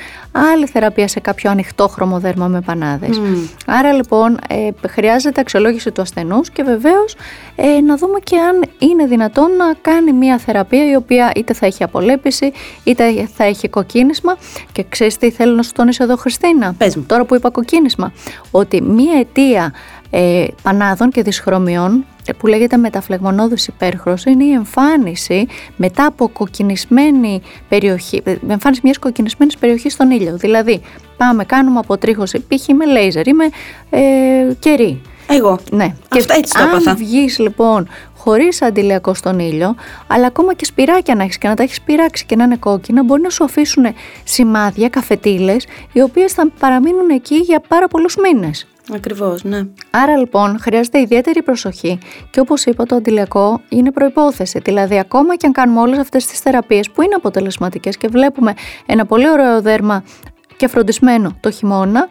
άλλη 0.54 0.66
θεραπεία 0.66 1.08
σε 1.08 1.20
κάποιο 1.20 1.52
ανοιχτόχρωμο 1.52 2.20
δέρμα 2.20 2.48
με 2.48 2.62
πανάδες. 2.62 3.22
Άρα 3.66 3.94
λοιπόν 3.94 4.40
ε, 4.50 4.88
χρειάζεται 4.88 5.42
αξιολόγηση 5.42 5.92
του 5.92 6.02
ασθενούς 6.02 6.50
και 6.50 6.64
βεβαίως 6.64 7.16
ε, 7.56 7.82
να 7.82 7.98
δούμε 7.98 8.20
και 8.24 8.38
αν 8.38 8.64
είναι 8.78 9.06
δυνατόν 9.06 9.56
να 9.56 9.74
κάνει 9.82 10.14
μια 10.14 10.38
θεραπεία 10.38 10.90
η 10.90 10.96
οποία 10.96 11.32
είτε 11.36 11.54
θα 11.54 11.66
έχει 11.66 11.84
απολέπιση 11.84 12.52
είτε 12.84 13.28
θα 13.36 13.44
έχει 13.44 13.70
κοκκίνισμα 13.70 14.38
και 14.72 14.86
ξέρεις 14.90 15.18
τι 15.18 15.32
θέλω 15.32 15.56
να 15.56 15.64
σου 15.64 15.72
τονίσω 15.72 16.04
εδώ 16.04 16.16
Χριστίνα; 16.16 16.74
Πες 16.78 16.96
μου. 16.96 17.04
Τώρα 17.08 17.26
που 17.26 17.36
είπα 17.36 17.50
κοκκίνισμα, 17.50 18.12
ότι 18.52 18.82
μια 18.82 19.20
αιτία 19.20 19.74
ε, 20.10 20.46
πανάδων 20.62 21.12
και 21.12 21.22
δυσχρωμιών 21.22 22.06
ε, 22.26 22.34
που 22.34 22.48
λέγεται 22.48 22.78
μεταφλεγμονώδους 22.78 23.68
υπέρχρωσης 23.68 24.34
είναι 24.34 24.44
η 24.44 24.52
εμφάνιση 24.52 25.48
μετά 25.76 26.06
από 26.06 26.28
κοκκινισμένη 26.28 27.42
περιοχή, 27.70 28.22
ε, 28.24 28.36
με 28.42 28.54
εμφάνιση 28.54 28.82
μιας 28.84 28.98
κοκκινισμένης 28.98 29.58
περιοχής 29.58 29.94
στον 29.94 30.12
ήλιο. 30.12 30.38
Δηλαδή 30.38 30.82
πάμε 31.18 31.44
κάνουμε 31.44 31.80
αποτρίχωση 31.80 32.40
π.χ. 32.40 32.68
με 32.68 32.86
λέιζερ 32.86 33.28
ή 33.28 33.34
με 33.34 33.46
ε, 33.90 34.54
κερί. 34.60 35.02
Εγώ. 35.30 35.60
Ναι. 35.72 35.96
Αυτό 36.16 36.34
έτσι 36.34 36.54
το 36.54 36.62
αν 36.62 36.68
έπαθα. 36.68 36.96
βγεις 36.96 37.40
λοιπόν 37.40 37.88
χωρίς 38.18 38.62
αντιλιακό 38.62 39.14
στον 39.14 39.40
ήλιο, 39.40 39.76
αλλά 40.08 40.28
ακόμα 40.28 40.54
και 40.54 40.66
σπυράκια 40.66 41.16
να 41.16 41.24
έχεις 41.24 41.38
και 41.38 41.48
να 41.48 41.56
τα 41.56 41.64
έχεις 41.64 41.82
πειράξει 41.82 42.26
και 42.26 42.36
να 42.36 42.44
είναι 42.44 42.56
κόκκινα, 42.58 43.04
μπορεί 43.04 43.22
να 43.22 43.30
σου 43.30 43.44
αφήσουν 43.44 43.86
σημάδια, 44.24 44.90
καφετήλες, 44.90 45.66
οι 45.92 46.02
οποίες 46.02 46.34
θα 46.34 46.50
παραμείνουν 46.60 47.10
εκεί 47.10 47.36
για 47.36 47.62
πάρα 47.68 47.88
πολλούς 47.88 48.16
μήνες. 48.16 48.68
Ακριβώς, 48.94 49.44
ναι. 49.44 49.68
Άρα 49.90 50.18
λοιπόν 50.18 50.60
χρειάζεται 50.60 51.00
ιδιαίτερη 51.00 51.44
προσοχή 51.44 52.00
και 52.30 52.40
όπως 52.40 52.66
είπα 52.66 52.86
το 52.86 52.96
αντιλιακό 52.96 53.62
είναι 53.70 53.92
προϋπόθεση. 53.92 54.60
Δηλαδή 54.60 55.00
ακόμα 55.00 55.36
και 55.36 55.46
αν 55.46 55.52
κάνουμε 55.52 55.80
όλες 55.80 55.98
αυτές 55.98 56.26
τις 56.26 56.40
θεραπείες 56.40 56.90
που 56.90 57.02
είναι 57.02 57.16
αποτελεσματικές 57.16 57.98
και 57.98 58.08
βλέπουμε 58.08 58.54
ένα 58.86 59.06
πολύ 59.06 59.30
ωραίο 59.30 59.62
δέρμα 59.62 60.04
και 60.58 60.68
φροντισμένο 60.68 61.38
το 61.40 61.52
χειμώνα, 61.52 62.08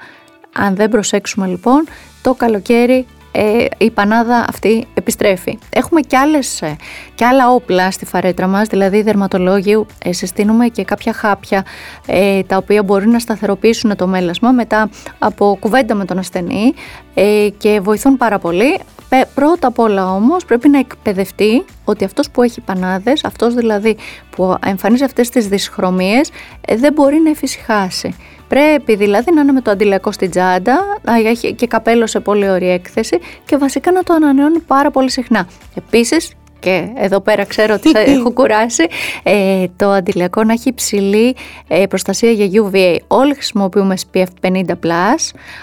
αν 0.53 0.75
δεν 0.75 0.89
προσέξουμε 0.91 1.47
λοιπόν 1.47 1.85
το 2.23 2.35
καλοκαίρι 2.35 3.07
ε, 3.39 3.65
η 3.79 3.91
πανάδα 3.91 4.45
αυτή 4.49 4.87
επιστρέφει. 4.95 5.59
Έχουμε 5.71 6.01
και, 6.01 6.17
άλλες, 6.17 6.63
ε, 6.63 6.77
και 7.15 7.25
άλλα 7.25 7.51
όπλα 7.51 7.91
στη 7.91 8.05
φαρέτρα 8.05 8.47
μας, 8.47 8.69
δηλαδή 8.69 8.97
οι 8.97 9.03
δερματολόγοι 9.03 9.87
ε, 10.05 10.13
συστήνουμε 10.13 10.67
και 10.69 10.85
κάποια 10.85 11.13
χάπια 11.13 11.65
ε, 12.07 12.43
τα 12.43 12.57
οποία 12.57 12.83
μπορεί 12.83 13.09
να 13.09 13.19
σταθεροποιήσουν 13.19 13.97
το 13.97 14.07
μέλασμα 14.07 14.51
μετά 14.51 14.91
από 15.19 15.57
κουβέντα 15.61 15.95
με 15.95 16.05
τον 16.05 16.19
ασθενή 16.19 16.75
ε, 17.15 17.49
και 17.59 17.81
βοηθούν 17.83 18.17
πάρα 18.17 18.39
πολύ. 18.39 18.79
Πε- 19.09 19.27
Πρώτα 19.35 19.67
απ' 19.67 19.79
όλα 19.79 20.13
όμως 20.13 20.45
πρέπει 20.45 20.69
να 20.69 20.79
εκπαιδευτεί 20.79 21.65
ότι 21.85 22.05
αυτός 22.05 22.31
που 22.31 22.43
έχει 22.43 22.61
πανάδες, 22.61 23.25
αυτός 23.25 23.55
δηλαδή 23.55 23.97
που 24.31 24.57
εμφανίζει 24.67 25.05
αυτές 25.05 25.29
τις 25.29 25.49
δυσχρωμίες 25.49 26.31
ε, 26.67 26.77
δεν 26.77 26.93
μπορεί 26.93 27.21
να 27.25 27.31
εφησυχάσει. 27.31 28.15
Πρέπει 28.49 28.97
δηλαδή 28.97 29.33
να 29.33 29.41
είναι 29.41 29.53
με 29.53 29.61
το 29.61 29.71
αντιλιακό 29.71 30.13
στην 30.13 30.31
τσάντα, 30.31 30.79
να 31.03 31.15
έχει 31.29 31.55
και 31.55 31.67
καπέλο 31.67 32.07
σε 32.07 32.21
πολύ 32.21 32.51
ωραία 32.51 32.73
έκθεση 32.73 33.19
και 33.45 33.57
βασικά 33.57 33.93
να 33.93 34.03
το 34.03 34.15
ανανεώνει 34.15 34.59
πάρα 34.59 34.91
πολύ 34.91 35.11
συχνά. 35.11 35.47
Επίσης, 35.75 36.33
και 36.59 36.89
εδώ 36.95 37.21
πέρα 37.21 37.45
ξέρω 37.45 37.75
ότι 37.75 37.91
θα 37.91 37.99
έχω 37.99 38.33
κουράσει, 38.33 38.87
ε, 39.23 39.65
το 39.77 39.91
αντιλιακό 39.91 40.45
να 40.45 40.53
έχει 40.53 40.69
υψηλή 40.69 41.37
ε, 41.69 41.87
προστασία 41.87 42.31
για 42.31 42.63
UVA. 42.63 42.97
Όλοι 43.07 43.35
χρησιμοποιούμε 43.35 43.95
SPF 44.13 44.27
50+, 44.41 44.63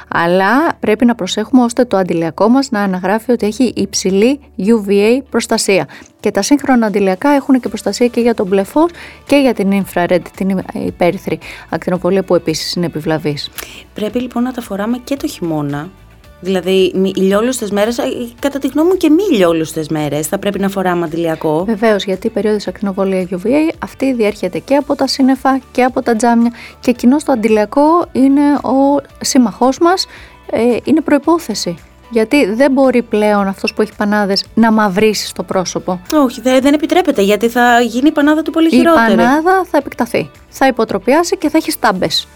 αλλά 0.08 0.74
πρέπει 0.80 1.06
να 1.06 1.16
προσέχουμε 1.16 1.64
ώστε 1.64 1.86
το 1.86 1.98
αντιλιακό 1.98 2.50
μας 2.50 2.72
να 2.72 2.82
αναγράφει 2.82 3.32
ότι 3.32 3.46
έχει 3.46 3.74
υψηλή 3.76 4.40
UVA 4.58 5.22
προστασία. 5.30 5.88
Και 6.20 6.32
τα 6.32 6.42
σύγχρονα 6.42 6.86
αντιλιακά 6.86 7.30
έχουν 7.30 7.60
και 7.60 7.68
προστασία 7.68 8.08
και 8.08 8.22
για 8.22 8.34
τον 8.34 8.48
μπλε 8.48 8.64
φως 8.64 8.92
και 9.26 9.36
για 9.36 9.54
την 9.54 9.86
infrared, 9.86 10.22
την 10.36 10.64
υπέρυθρη 10.74 11.40
ακτινοβολία 11.70 12.24
που 12.24 12.36
επίσης 12.36 12.74
είναι 12.74 12.86
επιβλαβής. 12.86 13.50
Πρέπει 13.94 14.20
λοιπόν 14.20 14.44
να 14.44 14.52
τα 14.52 14.62
φοράμε 14.62 14.98
και 15.04 15.16
το 15.16 15.28
χειμώνα. 15.28 15.90
Δηλαδή, 16.44 16.92
μη- 16.96 17.12
ηλιόλουστες 17.16 17.72
μέρες, 17.72 17.98
ε, 17.98 18.04
κατά 18.40 18.60
τη 18.60 18.68
γνώμη 18.68 18.90
μου 18.90 18.98
και 18.98 19.10
μη 19.10 19.24
ηλιόλουστες 19.32 19.88
μέρες, 19.88 20.28
θα 20.28 20.38
πρέπει 20.40 20.60
να 20.60 20.70
φοράμε 20.70 21.06
αντιλιακό. 21.06 21.64
Βεβαίως, 21.66 22.04
γιατί 22.04 22.28
η 22.28 22.30
περίοδος 22.30 22.68
ακτινοβολία 22.68 23.28
UVA 23.32 23.74
αυτή 23.80 24.14
διέρχεται 24.14 24.60
και 24.60 24.76
από 24.76 24.96
τα 24.96 25.08
σύννεφα 25.08 25.60
και 25.72 25.84
από 25.84 26.02
τα 26.02 26.16
τζάμια 26.16 26.52
και 26.80 26.92
κοινώς 26.92 27.24
το 27.24 27.32
αντιλιακό 27.32 28.06
είναι 28.12 28.42
ο 28.54 29.02
σύμμαχός 29.22 29.78
μας, 29.80 30.06
ε, 30.52 30.78
είναι 30.84 31.02
προπόθεση. 31.02 31.76
Γιατί 32.10 32.54
δεν 32.54 32.72
μπορεί 32.72 33.02
πλέον 33.02 33.48
αυτός 33.48 33.74
που 33.74 33.82
έχει 33.82 33.92
πανάδες 33.98 34.46
να 34.54 34.72
μαυρίσει 34.72 35.28
στο 35.28 35.44
πρόσωπο. 35.44 36.02
Όχι, 36.24 36.42
δε- 36.42 36.60
δεν 36.60 36.74
επιτρέπεται 36.74 37.22
γιατί 37.22 37.48
θα 37.50 37.80
γίνει 37.80 38.08
η 38.08 38.12
πανάδα 38.12 38.42
του 38.42 38.52
πολύ 38.52 38.68
Η 38.68 38.70
χειρότερη. 38.70 39.16
πανάδα 39.16 39.66
θα 39.72 39.78
επεκταθεί. 39.78 40.30
Θα 40.50 40.68
υποτροπιάσει 40.68 41.38
και 41.38 41.50
θα 41.50 41.58
έχει 41.58 41.72
στάμπες. 41.72 42.28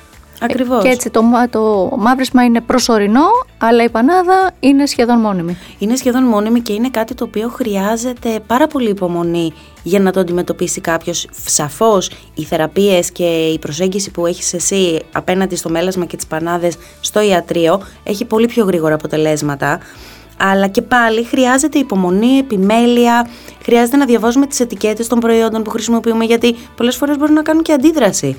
Ακριβώς. 0.42 0.84
Και 0.84 0.90
έτσι 0.90 1.10
το, 1.10 1.22
το 1.50 1.92
μαύρισμα 1.98 2.44
είναι 2.44 2.62
προσωρινό, 2.62 3.26
αλλά 3.58 3.84
η 3.84 3.90
πανάδα 3.90 4.52
είναι 4.60 4.86
σχεδόν 4.86 5.20
μόνιμη. 5.20 5.58
Είναι 5.80 5.96
σχεδόν 5.96 6.24
μόνιμη 6.24 6.62
και 6.62 6.74
είναι 6.74 6.90
κάτι 6.90 7.14
το 7.14 7.24
οποίο 7.24 7.50
χρειάζεται 7.50 8.40
πάρα 8.48 8.68
πολύ 8.68 8.90
υπομονή 8.90 9.54
για 9.84 10.00
να 10.00 10.12
το 10.12 10.20
αντιμετωπίσει 10.20 10.82
κάποιος. 10.82 11.28
Σαφώς 11.46 12.12
οι 12.36 12.44
θεραπείες 12.44 13.12
και 13.12 13.24
η 13.24 13.60
προσέγγιση 13.60 14.12
που 14.12 14.26
έχεις 14.26 14.54
εσύ 14.54 15.00
απέναντι 15.12 15.56
στο 15.56 15.70
μέλασμα 15.70 16.06
και 16.06 16.16
τις 16.16 16.28
πανάδες 16.28 16.78
στο 17.02 17.22
ιατρείο 17.22 17.82
έχει 18.04 18.26
πολύ 18.26 18.48
πιο 18.48 18.66
γρήγορα 18.66 18.94
αποτελέσματα. 18.94 19.80
Αλλά 20.38 20.68
και 20.68 20.82
πάλι 20.82 21.24
χρειάζεται 21.24 21.80
υπομονή, 21.80 22.38
επιμέλεια, 22.38 23.28
χρειάζεται 23.64 23.98
να 23.98 24.06
διαβάζουμε 24.06 24.46
τις 24.46 24.60
ετικέτες 24.60 25.08
των 25.08 25.20
προϊόντων 25.20 25.64
που 25.64 25.70
χρησιμοποιούμε 25.70 26.26
γιατί 26.26 26.56
πολλές 26.76 26.96
φορές 26.96 27.18
μπορούν 27.18 27.34
να 27.34 27.42
κάνουν 27.42 27.64
και 27.64 27.74
αντίδραση. 27.74 28.38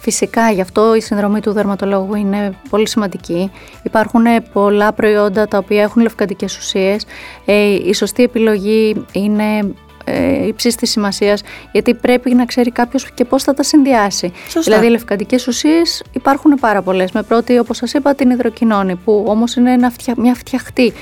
Φυσικά, 0.00 0.50
γι' 0.50 0.60
αυτό 0.60 0.94
η 0.94 1.00
συνδρομή 1.00 1.40
του 1.40 1.52
δερματολόγου 1.52 2.14
είναι 2.14 2.52
πολύ 2.70 2.88
σημαντική. 2.88 3.50
Υπάρχουν 3.82 4.24
πολλά 4.52 4.92
προϊόντα 4.92 5.48
τα 5.48 5.58
οποία 5.58 5.82
έχουν 5.82 6.02
λευκαντικές 6.02 6.58
ουσίες. 6.58 7.06
Ε, 7.44 7.74
η 7.84 7.94
σωστή 7.94 8.22
επιλογή 8.22 9.04
είναι 9.12 9.74
ε, 10.10 10.46
υψής 10.46 10.74
της 10.74 10.90
σημασίας 10.90 11.42
γιατί 11.72 11.94
πρέπει 11.94 12.34
να 12.34 12.44
ξέρει 12.44 12.70
κάποιος 12.70 13.10
και 13.10 13.24
πώς 13.24 13.42
θα 13.42 13.54
τα 13.54 13.62
συνδυάσει. 13.62 14.32
Σωστά. 14.42 14.60
Δηλαδή 14.60 14.86
οι 14.86 14.90
λευκαντικές 14.90 15.46
ουσίες 15.46 16.02
υπάρχουν 16.12 16.54
πάρα 16.54 16.82
πολλές. 16.82 17.12
Με 17.12 17.22
πρώτη 17.22 17.58
όπως 17.58 17.76
σας 17.76 17.92
είπα 17.92 18.14
την 18.14 18.30
υδροκοινώνη 18.30 18.94
που 18.94 19.24
όμως 19.28 19.54
είναι 19.54 19.72
ένα 19.72 19.90
φτια, 19.90 20.14
μια 20.16 20.34
φτιαχτή 20.34 20.86
ε, 20.86 20.92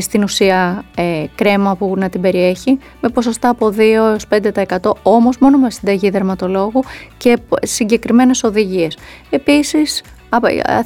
στην 0.00 0.22
ουσία 0.22 0.84
ε, 0.96 1.24
κρέμα 1.34 1.76
που 1.76 1.94
να 1.96 2.08
την 2.08 2.20
περιέχει 2.20 2.78
με 3.00 3.08
ποσοστά 3.08 3.48
από 3.48 3.66
2 3.66 3.78
έως 3.78 4.26
5% 4.30 4.92
όμως 5.02 5.38
μόνο 5.38 5.58
με 5.58 5.70
συνταγή 5.70 6.10
δερματολόγου 6.10 6.82
και 7.16 7.38
συγκεκριμένες 7.62 8.42
οδηγίες. 8.42 8.98
Επίσης 9.30 10.02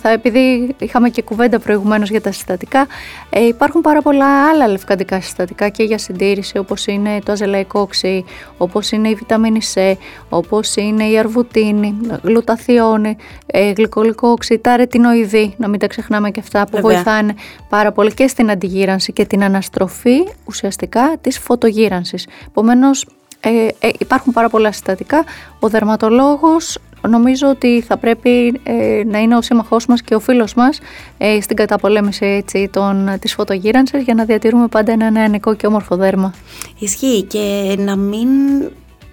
θα, 0.00 0.10
επειδή 0.10 0.74
είχαμε 0.78 1.08
και 1.08 1.22
κουβέντα 1.22 1.58
προηγουμένως 1.58 2.10
για 2.10 2.20
τα 2.20 2.32
συστατικά, 2.32 2.86
ε, 3.30 3.46
υπάρχουν 3.46 3.80
πάρα 3.80 4.02
πολλά 4.02 4.48
άλλα 4.48 4.68
λευκαντικά 4.68 5.20
συστατικά 5.20 5.68
και 5.68 5.82
για 5.82 5.98
συντήρηση, 5.98 6.58
όπως 6.58 6.86
είναι 6.86 7.18
το 7.24 7.32
αζελαϊκό 7.32 7.80
οξύ, 7.80 8.24
όπως 8.58 8.90
είναι 8.90 9.08
η 9.08 9.14
βιταμίνη 9.14 9.60
C, 9.74 9.94
όπως 10.28 10.76
είναι 10.76 11.04
η 11.04 11.18
αρβουτίνη, 11.18 11.94
γλουταθιόνη, 12.22 13.16
ε, 13.46 13.70
γλυκολικό 13.70 14.28
οξύ, 14.28 14.58
τα 14.58 14.76
ρετινοειδή, 14.76 15.54
να 15.56 15.68
μην 15.68 15.78
τα 15.78 15.86
ξεχνάμε 15.86 16.30
και 16.30 16.40
αυτά 16.40 16.66
που 16.70 16.80
βοηθάνε 16.80 17.34
πάρα 17.68 17.92
πολύ 17.92 18.14
και 18.14 18.26
στην 18.26 18.50
αντιγύρανση 18.50 19.12
και 19.12 19.24
την 19.24 19.44
αναστροφή 19.44 20.16
ουσιαστικά 20.44 21.16
της 21.20 21.38
φωτογύρανσης. 21.38 22.26
Επομένως, 22.46 23.06
ε, 23.40 23.66
ε, 23.80 23.88
υπάρχουν 23.98 24.32
πάρα 24.32 24.48
πολλά 24.48 24.72
συστατικά. 24.72 25.24
Ο 25.60 25.68
δερματολόγος 25.68 26.78
νομίζω 27.08 27.48
ότι 27.48 27.80
θα 27.80 27.96
πρέπει 27.96 28.60
ε, 28.62 29.02
να 29.06 29.18
είναι 29.18 29.36
ο 29.36 29.42
σύμμαχός 29.42 29.86
μας 29.86 30.02
και 30.02 30.14
ο 30.14 30.20
φίλος 30.20 30.54
μας 30.54 30.78
ε, 31.18 31.40
στην 31.40 31.56
καταπολέμηση 31.56 32.26
έτσι, 32.26 32.68
των, 32.72 33.10
της 33.20 33.34
φωτογύρανσης 33.34 34.02
για 34.02 34.14
να 34.14 34.24
διατηρούμε 34.24 34.66
πάντα 34.66 34.92
ένα 34.92 35.10
νεανικό 35.10 35.54
και 35.54 35.66
όμορφο 35.66 35.96
δέρμα. 35.96 36.34
Ισχύει 36.78 37.22
και 37.22 37.76
να 37.78 37.96
μην 37.96 38.28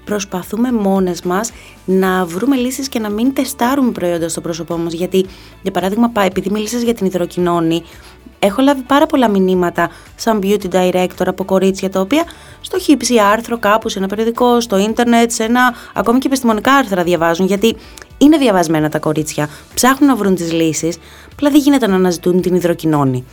προσπαθούμε 0.06 0.72
μόνες 0.72 1.22
μας 1.22 1.52
να 1.86 2.26
βρούμε 2.26 2.56
λύσεις 2.56 2.90
και 2.90 3.00
να 3.00 3.10
μην 3.10 3.34
τεστάρουμε 3.34 3.92
προϊόντα 3.92 4.30
στο 4.30 4.42
πρόσωπό 4.42 4.78
μας 4.78 4.94
γιατί 4.94 5.26
για 5.62 5.72
παράδειγμα 5.72 6.12
επειδή 6.26 6.50
μίλησες 6.50 6.84
για 6.84 6.94
την 6.94 7.06
υδροκοινώνη 7.06 7.84
έχω 8.40 8.62
λάβει 8.62 8.82
πάρα 8.82 9.06
πολλά 9.06 9.30
μηνύματα 9.30 9.90
σαν 10.16 10.40
beauty 10.44 10.70
director 10.72 11.26
από 11.26 11.44
κορίτσια 11.44 11.90
τα 11.90 12.00
οποία 12.00 12.24
στο 12.62 12.80
χύψη 12.80 13.20
άρθρο 13.20 13.58
κάπου 13.58 13.90
σε 13.90 14.00
ένα 14.00 14.08
περιοδικό, 14.08 14.60
στο 14.60 14.78
ίντερνετ, 14.78 15.32
σε 15.32 15.44
ένα 15.44 15.74
ακόμη 15.94 16.20
και 16.20 16.28
επιστημονικά 16.28 16.74
άρθρα 16.74 17.04
διαβάζουν 17.04 17.46
γιατί 17.46 17.76
είναι 18.18 18.38
διαβασμένα 18.38 18.90
τα 18.90 19.00
κορίτσια, 19.00 19.50
ψάχνουν 19.74 20.10
να 20.10 20.16
βρουν 20.16 20.36
τις 20.36 20.52
λύσεις, 20.52 20.98
απλά 21.32 21.50
δεν 21.50 21.60
γίνεται 21.60 21.88
να 21.88 21.96
αναζητούν 21.96 22.42
την 22.42 22.56
υδροκοινώνη. 22.56 23.26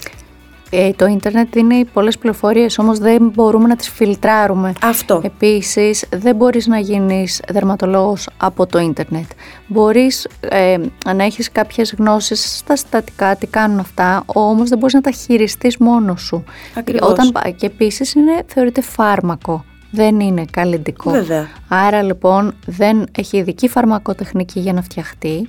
Ε, 0.74 0.90
το 0.92 1.06
ίντερνετ 1.06 1.48
δίνει 1.52 1.84
πολλές 1.84 2.18
πληροφορίες, 2.18 2.78
όμως 2.78 2.98
δεν 2.98 3.30
μπορούμε 3.34 3.68
να 3.68 3.76
τις 3.76 3.88
φιλτράρουμε. 3.88 4.72
Αυτό. 4.82 5.20
Επίσης, 5.24 6.04
δεν 6.10 6.36
μπορείς 6.36 6.66
να 6.66 6.78
γίνεις 6.78 7.42
δερματολόγος 7.48 8.28
από 8.36 8.66
το 8.66 8.78
ίντερνετ. 8.78 9.24
Μπορείς 9.66 10.28
ε, 10.40 10.76
να 11.14 11.24
έχεις 11.24 11.52
κάποιες 11.52 11.94
γνώσεις 11.98 12.56
στα 12.56 12.76
συστατικά, 12.76 13.36
τι 13.36 13.46
κάνουν 13.46 13.78
αυτά, 13.78 14.22
όμως 14.26 14.68
δεν 14.68 14.78
μπορείς 14.78 14.94
να 14.94 15.00
τα 15.00 15.10
χειριστείς 15.10 15.76
μόνος 15.76 16.20
σου. 16.20 16.44
Ακριβώς. 16.74 17.10
Όταν, 17.10 17.54
και 17.56 17.66
επίσης 17.66 18.14
είναι, 18.14 18.42
θεωρείται 18.46 18.80
φάρμακο. 18.80 19.64
Δεν 19.90 20.20
είναι 20.20 20.44
καλλιντικό. 20.50 21.10
Βέβαια. 21.10 21.48
Άρα 21.68 22.02
λοιπόν 22.02 22.54
δεν 22.66 23.06
έχει 23.18 23.36
ειδική 23.36 23.68
φαρμακοτεχνική 23.68 24.60
για 24.60 24.72
να 24.72 24.82
φτιαχτεί. 24.82 25.48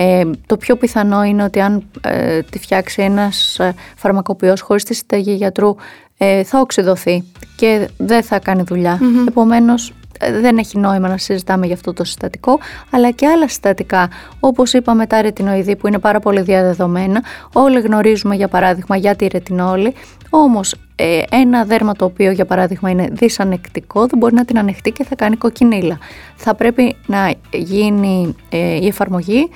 Ε, 0.00 0.24
το 0.46 0.56
πιο 0.56 0.76
πιθανό 0.76 1.24
είναι 1.24 1.44
ότι 1.44 1.60
αν 1.60 1.82
ε, 2.00 2.40
τη 2.40 2.58
φτιάξει 2.58 3.02
ένας 3.02 3.58
ε, 3.58 3.74
φαρμακοποιός 3.96 4.60
χωρίς 4.60 4.84
τη 4.84 4.94
συνταγή 4.94 5.32
γιατρού 5.34 5.74
ε, 6.18 6.44
θα 6.44 6.60
οξυδωθεί 6.60 7.24
και 7.56 7.88
δεν 7.96 8.22
θα 8.22 8.38
κάνει 8.38 8.62
δουλειά. 8.62 9.00
Επομένως 9.28 9.92
ε, 10.18 10.40
δεν 10.40 10.58
έχει 10.58 10.78
νόημα 10.78 11.08
να 11.08 11.18
συζητάμε 11.18 11.66
για 11.66 11.74
αυτό 11.74 11.92
το 11.92 12.04
συστατικό, 12.04 12.58
αλλά 12.90 13.10
και 13.10 13.26
άλλα 13.26 13.48
συστατικά, 13.48 14.08
όπως 14.40 14.72
είπαμε 14.72 15.06
τα 15.06 15.22
ρετινοειδή 15.22 15.76
που 15.76 15.86
είναι 15.86 15.98
πάρα 15.98 16.20
πολύ 16.20 16.40
διαδεδομένα. 16.40 17.22
Όλοι 17.52 17.80
γνωρίζουμε 17.80 18.34
για 18.34 18.48
παράδειγμα 18.48 18.96
για 18.96 19.16
τη 19.16 19.26
ρετινόλη, 19.26 19.94
όμως 20.30 20.74
ε, 20.96 21.20
ένα 21.30 21.64
δέρμα 21.64 21.92
το 21.92 22.04
οποίο 22.04 22.30
για 22.30 22.44
παράδειγμα 22.44 22.90
είναι 22.90 23.08
δυσανεκτικό 23.12 24.06
δεν 24.06 24.18
μπορεί 24.18 24.34
να 24.34 24.44
την 24.44 24.58
ανεχτεί 24.58 24.90
και 24.90 25.04
θα 25.04 25.14
κάνει 25.14 25.36
κοκκινίλα. 25.36 25.98
Θα 26.36 26.54
πρέπει 26.54 26.96
να 27.06 27.34
γίνει 27.52 28.34
η 28.80 28.86
εφαρμογή 28.86 29.38
ε, 29.38 29.46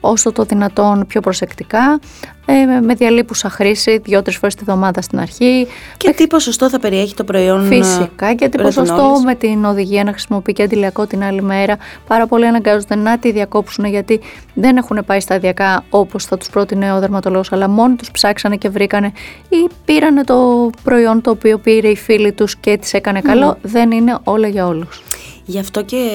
όσο 0.00 0.32
το 0.32 0.42
δυνατόν 0.42 1.04
πιο 1.06 1.20
προσεκτικά, 1.20 2.00
ε, 2.46 2.80
με 2.80 2.94
διαλείπουσα 2.94 3.48
χρήση 3.48 3.98
δύο-τρει 4.04 4.34
φορές 4.34 4.54
τη 4.54 4.64
βδομάδα 4.64 5.02
στην 5.02 5.18
αρχή. 5.20 5.66
Και 5.96 6.10
τι 6.10 6.26
ποσοστό 6.26 6.70
θα 6.70 6.78
περιέχει 6.78 7.14
το 7.14 7.24
προϊόν. 7.24 7.66
Φυσικά 7.66 8.34
και 8.34 8.48
τι 8.48 8.62
ποσοστό 8.62 9.20
με 9.24 9.34
την 9.34 9.64
οδηγία 9.64 10.04
να 10.04 10.10
χρησιμοποιεί 10.10 10.52
και 10.52 10.62
αντιλιακό 10.62 11.06
την 11.06 11.24
άλλη 11.24 11.42
μέρα. 11.42 11.76
Πάρα 12.06 12.26
πολλοί 12.26 12.46
αναγκάζονται 12.46 12.94
να 12.94 13.18
τη 13.18 13.32
διακόψουν 13.32 13.84
γιατί 13.84 14.20
δεν 14.54 14.76
έχουν 14.76 15.02
πάει 15.06 15.20
σταδιακά 15.20 15.84
όπως 15.90 16.24
θα 16.24 16.36
τους 16.36 16.50
πρότεινε 16.50 16.92
ο 16.92 17.00
δερματολόγος, 17.00 17.52
αλλά 17.52 17.68
μόνοι 17.68 17.94
τους 17.94 18.10
ψάξανε 18.10 18.56
και 18.56 18.68
βρήκανε 18.68 19.12
ή 19.48 19.68
πήρανε 19.84 20.24
το 20.24 20.70
προϊόν 20.82 21.20
το 21.20 21.30
οποίο 21.30 21.58
πήρε 21.58 21.88
η 21.88 21.96
φίλη 21.96 22.32
τους 22.32 22.56
και 22.56 22.76
τη 22.76 22.90
έκανε 22.92 23.20
καλό. 23.20 23.56
Δεν 23.62 23.90
είναι 23.90 24.18
όλα 24.24 24.48
για 24.48 24.66
όλους. 24.66 25.02
Γι' 25.44 25.58
αυτό 25.58 25.82
και, 25.82 26.10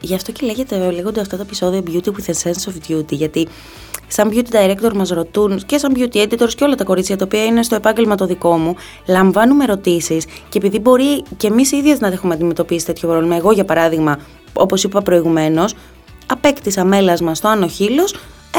γι 0.00 0.14
αυτό 0.14 0.32
και 0.32 0.46
λέγεται, 0.46 0.90
λέγονται 0.90 1.20
αυτά 1.20 1.36
τα 1.36 1.42
επεισόδια 1.42 1.82
Beauty 1.86 2.08
with 2.08 2.30
a 2.30 2.34
Sense 2.42 2.68
of 2.68 2.92
Duty, 2.92 3.12
γιατί 3.12 3.48
σαν 4.08 4.30
beauty 4.32 4.54
director 4.54 4.92
μας 4.94 5.08
ρωτούν 5.08 5.62
και 5.66 5.78
σαν 5.78 5.92
beauty 5.96 6.16
editors 6.16 6.54
και 6.56 6.64
όλα 6.64 6.74
τα 6.74 6.84
κορίτσια 6.84 7.16
τα 7.16 7.24
οποία 7.24 7.44
είναι 7.44 7.62
στο 7.62 7.74
επάγγελμα 7.74 8.14
το 8.14 8.26
δικό 8.26 8.56
μου, 8.56 8.74
λαμβάνουμε 9.06 9.64
ερωτήσεις 9.64 10.24
και 10.24 10.58
επειδή 10.58 10.78
μπορεί 10.78 11.22
και 11.36 11.46
εμείς 11.46 11.72
ίδιες 11.72 12.00
να 12.00 12.06
έχουμε 12.06 12.34
αντιμετωπίσει 12.34 12.86
τέτοιο 12.86 13.08
πρόβλημα, 13.08 13.36
εγώ 13.36 13.52
για 13.52 13.64
παράδειγμα, 13.64 14.18
όπως 14.52 14.84
είπα 14.84 15.02
προηγουμένως, 15.02 15.74
απέκτησα 16.26 16.84
μέλασμα 16.84 17.34
στο 17.34 17.48
άνω 17.48 17.68
χείλος 17.68 18.14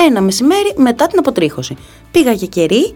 ένα 0.07 0.21
μεσημέρι 0.21 0.73
μετά 0.75 1.07
την 1.07 1.19
αποτρίχωση. 1.19 1.75
Πήγα 2.11 2.31
για 2.31 2.47
κερί 2.47 2.95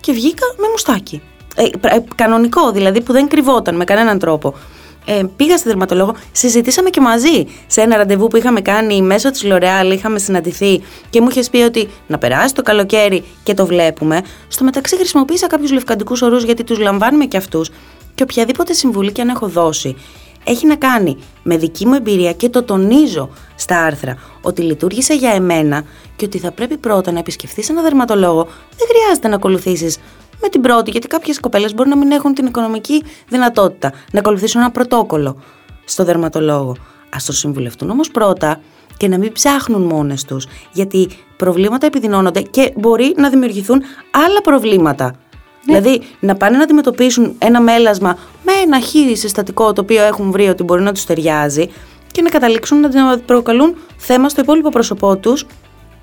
και 0.00 0.12
βγήκα 0.12 0.44
με 0.58 0.68
μουστάκι. 0.70 1.22
Ε, 1.56 1.62
ε, 1.64 2.04
κανονικό 2.14 2.70
δηλαδή 2.70 3.02
που 3.02 3.12
δεν 3.12 3.28
κρυβόταν 3.28 3.76
με 3.76 3.84
κανέναν 3.84 4.18
τρόπο 4.18 4.54
ε, 5.04 5.22
πήγα 5.36 5.56
στη 5.56 5.68
δερματολόγο, 5.68 6.14
συζητήσαμε 6.32 6.90
και 6.90 7.00
μαζί 7.00 7.46
σε 7.66 7.80
ένα 7.80 7.96
ραντεβού 7.96 8.28
που 8.28 8.36
είχαμε 8.36 8.60
κάνει 8.60 9.02
μέσω 9.02 9.30
της 9.30 9.42
L'Oreal, 9.44 9.92
είχαμε 9.92 10.18
συναντηθεί 10.18 10.82
και 11.10 11.20
μου 11.20 11.28
είχες 11.30 11.50
πει 11.50 11.58
ότι 11.58 11.88
να 12.06 12.18
περάσει 12.18 12.54
το 12.54 12.62
καλοκαίρι 12.62 13.24
και 13.42 13.54
το 13.54 13.66
βλέπουμε. 13.66 14.22
Στο 14.48 14.64
μεταξύ 14.64 14.96
χρησιμοποίησα 14.96 15.46
κάποιους 15.46 15.72
λευκαντικούς 15.72 16.22
ορούς 16.22 16.44
γιατί 16.44 16.64
τους 16.64 16.78
λαμβάνουμε 16.78 17.24
και 17.24 17.36
αυτούς 17.36 17.70
και 18.14 18.22
οποιαδήποτε 18.22 18.72
συμβουλή 18.72 19.12
και 19.12 19.20
αν 19.20 19.28
έχω 19.28 19.48
δώσει 19.48 19.96
έχει 20.44 20.66
να 20.66 20.76
κάνει 20.76 21.16
με 21.42 21.56
δική 21.56 21.86
μου 21.86 21.94
εμπειρία 21.94 22.32
και 22.32 22.48
το 22.48 22.62
τονίζω 22.62 23.30
στα 23.54 23.82
άρθρα 23.84 24.16
ότι 24.42 24.62
λειτουργήσε 24.62 25.14
για 25.14 25.30
εμένα 25.30 25.84
και 26.16 26.24
ότι 26.24 26.38
θα 26.38 26.50
πρέπει 26.50 26.76
πρώτα 26.76 27.12
να 27.12 27.18
επισκεφθείς 27.18 27.68
ένα 27.68 27.82
δερματολόγο. 27.82 28.44
Δεν 28.76 28.88
χρειάζεται 28.88 29.28
να 29.28 29.34
ακολουθήσεις 29.34 29.98
με 30.42 30.48
την 30.48 30.60
πρώτη, 30.60 30.90
γιατί 30.90 31.06
κάποιες 31.06 31.40
κοπέλες 31.40 31.74
μπορεί 31.74 31.88
να 31.88 31.96
μην 31.96 32.10
έχουν 32.10 32.34
την 32.34 32.46
οικονομική 32.46 33.02
δυνατότητα 33.28 33.92
να 34.12 34.18
ακολουθήσουν 34.18 34.60
ένα 34.60 34.70
πρωτόκολλο 34.70 35.42
στο 35.84 36.04
δερματολόγο. 36.04 36.70
Α 37.10 37.18
το 37.26 37.32
συμβουλευτούν 37.32 37.90
όμως 37.90 38.10
πρώτα 38.10 38.60
και 38.96 39.08
να 39.08 39.18
μην 39.18 39.32
ψάχνουν 39.32 39.82
μόνες 39.82 40.24
τους, 40.24 40.46
γιατί 40.72 41.08
προβλήματα 41.36 41.86
επιδεινώνονται 41.86 42.40
και 42.40 42.72
μπορεί 42.76 43.14
να 43.16 43.28
δημιουργηθούν 43.28 43.82
άλλα 44.10 44.40
προβλήματα. 44.42 45.04
Ναι. 45.04 45.80
Δηλαδή 45.80 46.06
να 46.20 46.34
πάνε 46.34 46.56
να 46.56 46.62
αντιμετωπίσουν 46.62 47.34
ένα 47.38 47.60
μέλασμα 47.60 48.18
με 48.44 48.52
ένα 48.52 48.80
χείρι 48.80 49.16
συστατικό 49.16 49.72
το 49.72 49.80
οποίο 49.80 50.02
έχουν 50.02 50.30
βρει 50.30 50.48
ότι 50.48 50.62
μπορεί 50.62 50.82
να 50.82 50.92
τους 50.92 51.04
ταιριάζει 51.04 51.70
και 52.12 52.22
να 52.22 52.30
καταλήξουν 52.30 52.80
να 52.80 53.18
προκαλούν 53.18 53.76
θέμα 53.96 54.28
στο 54.28 54.40
υπόλοιπο 54.40 54.68
πρόσωπό 54.68 55.16
τους 55.16 55.46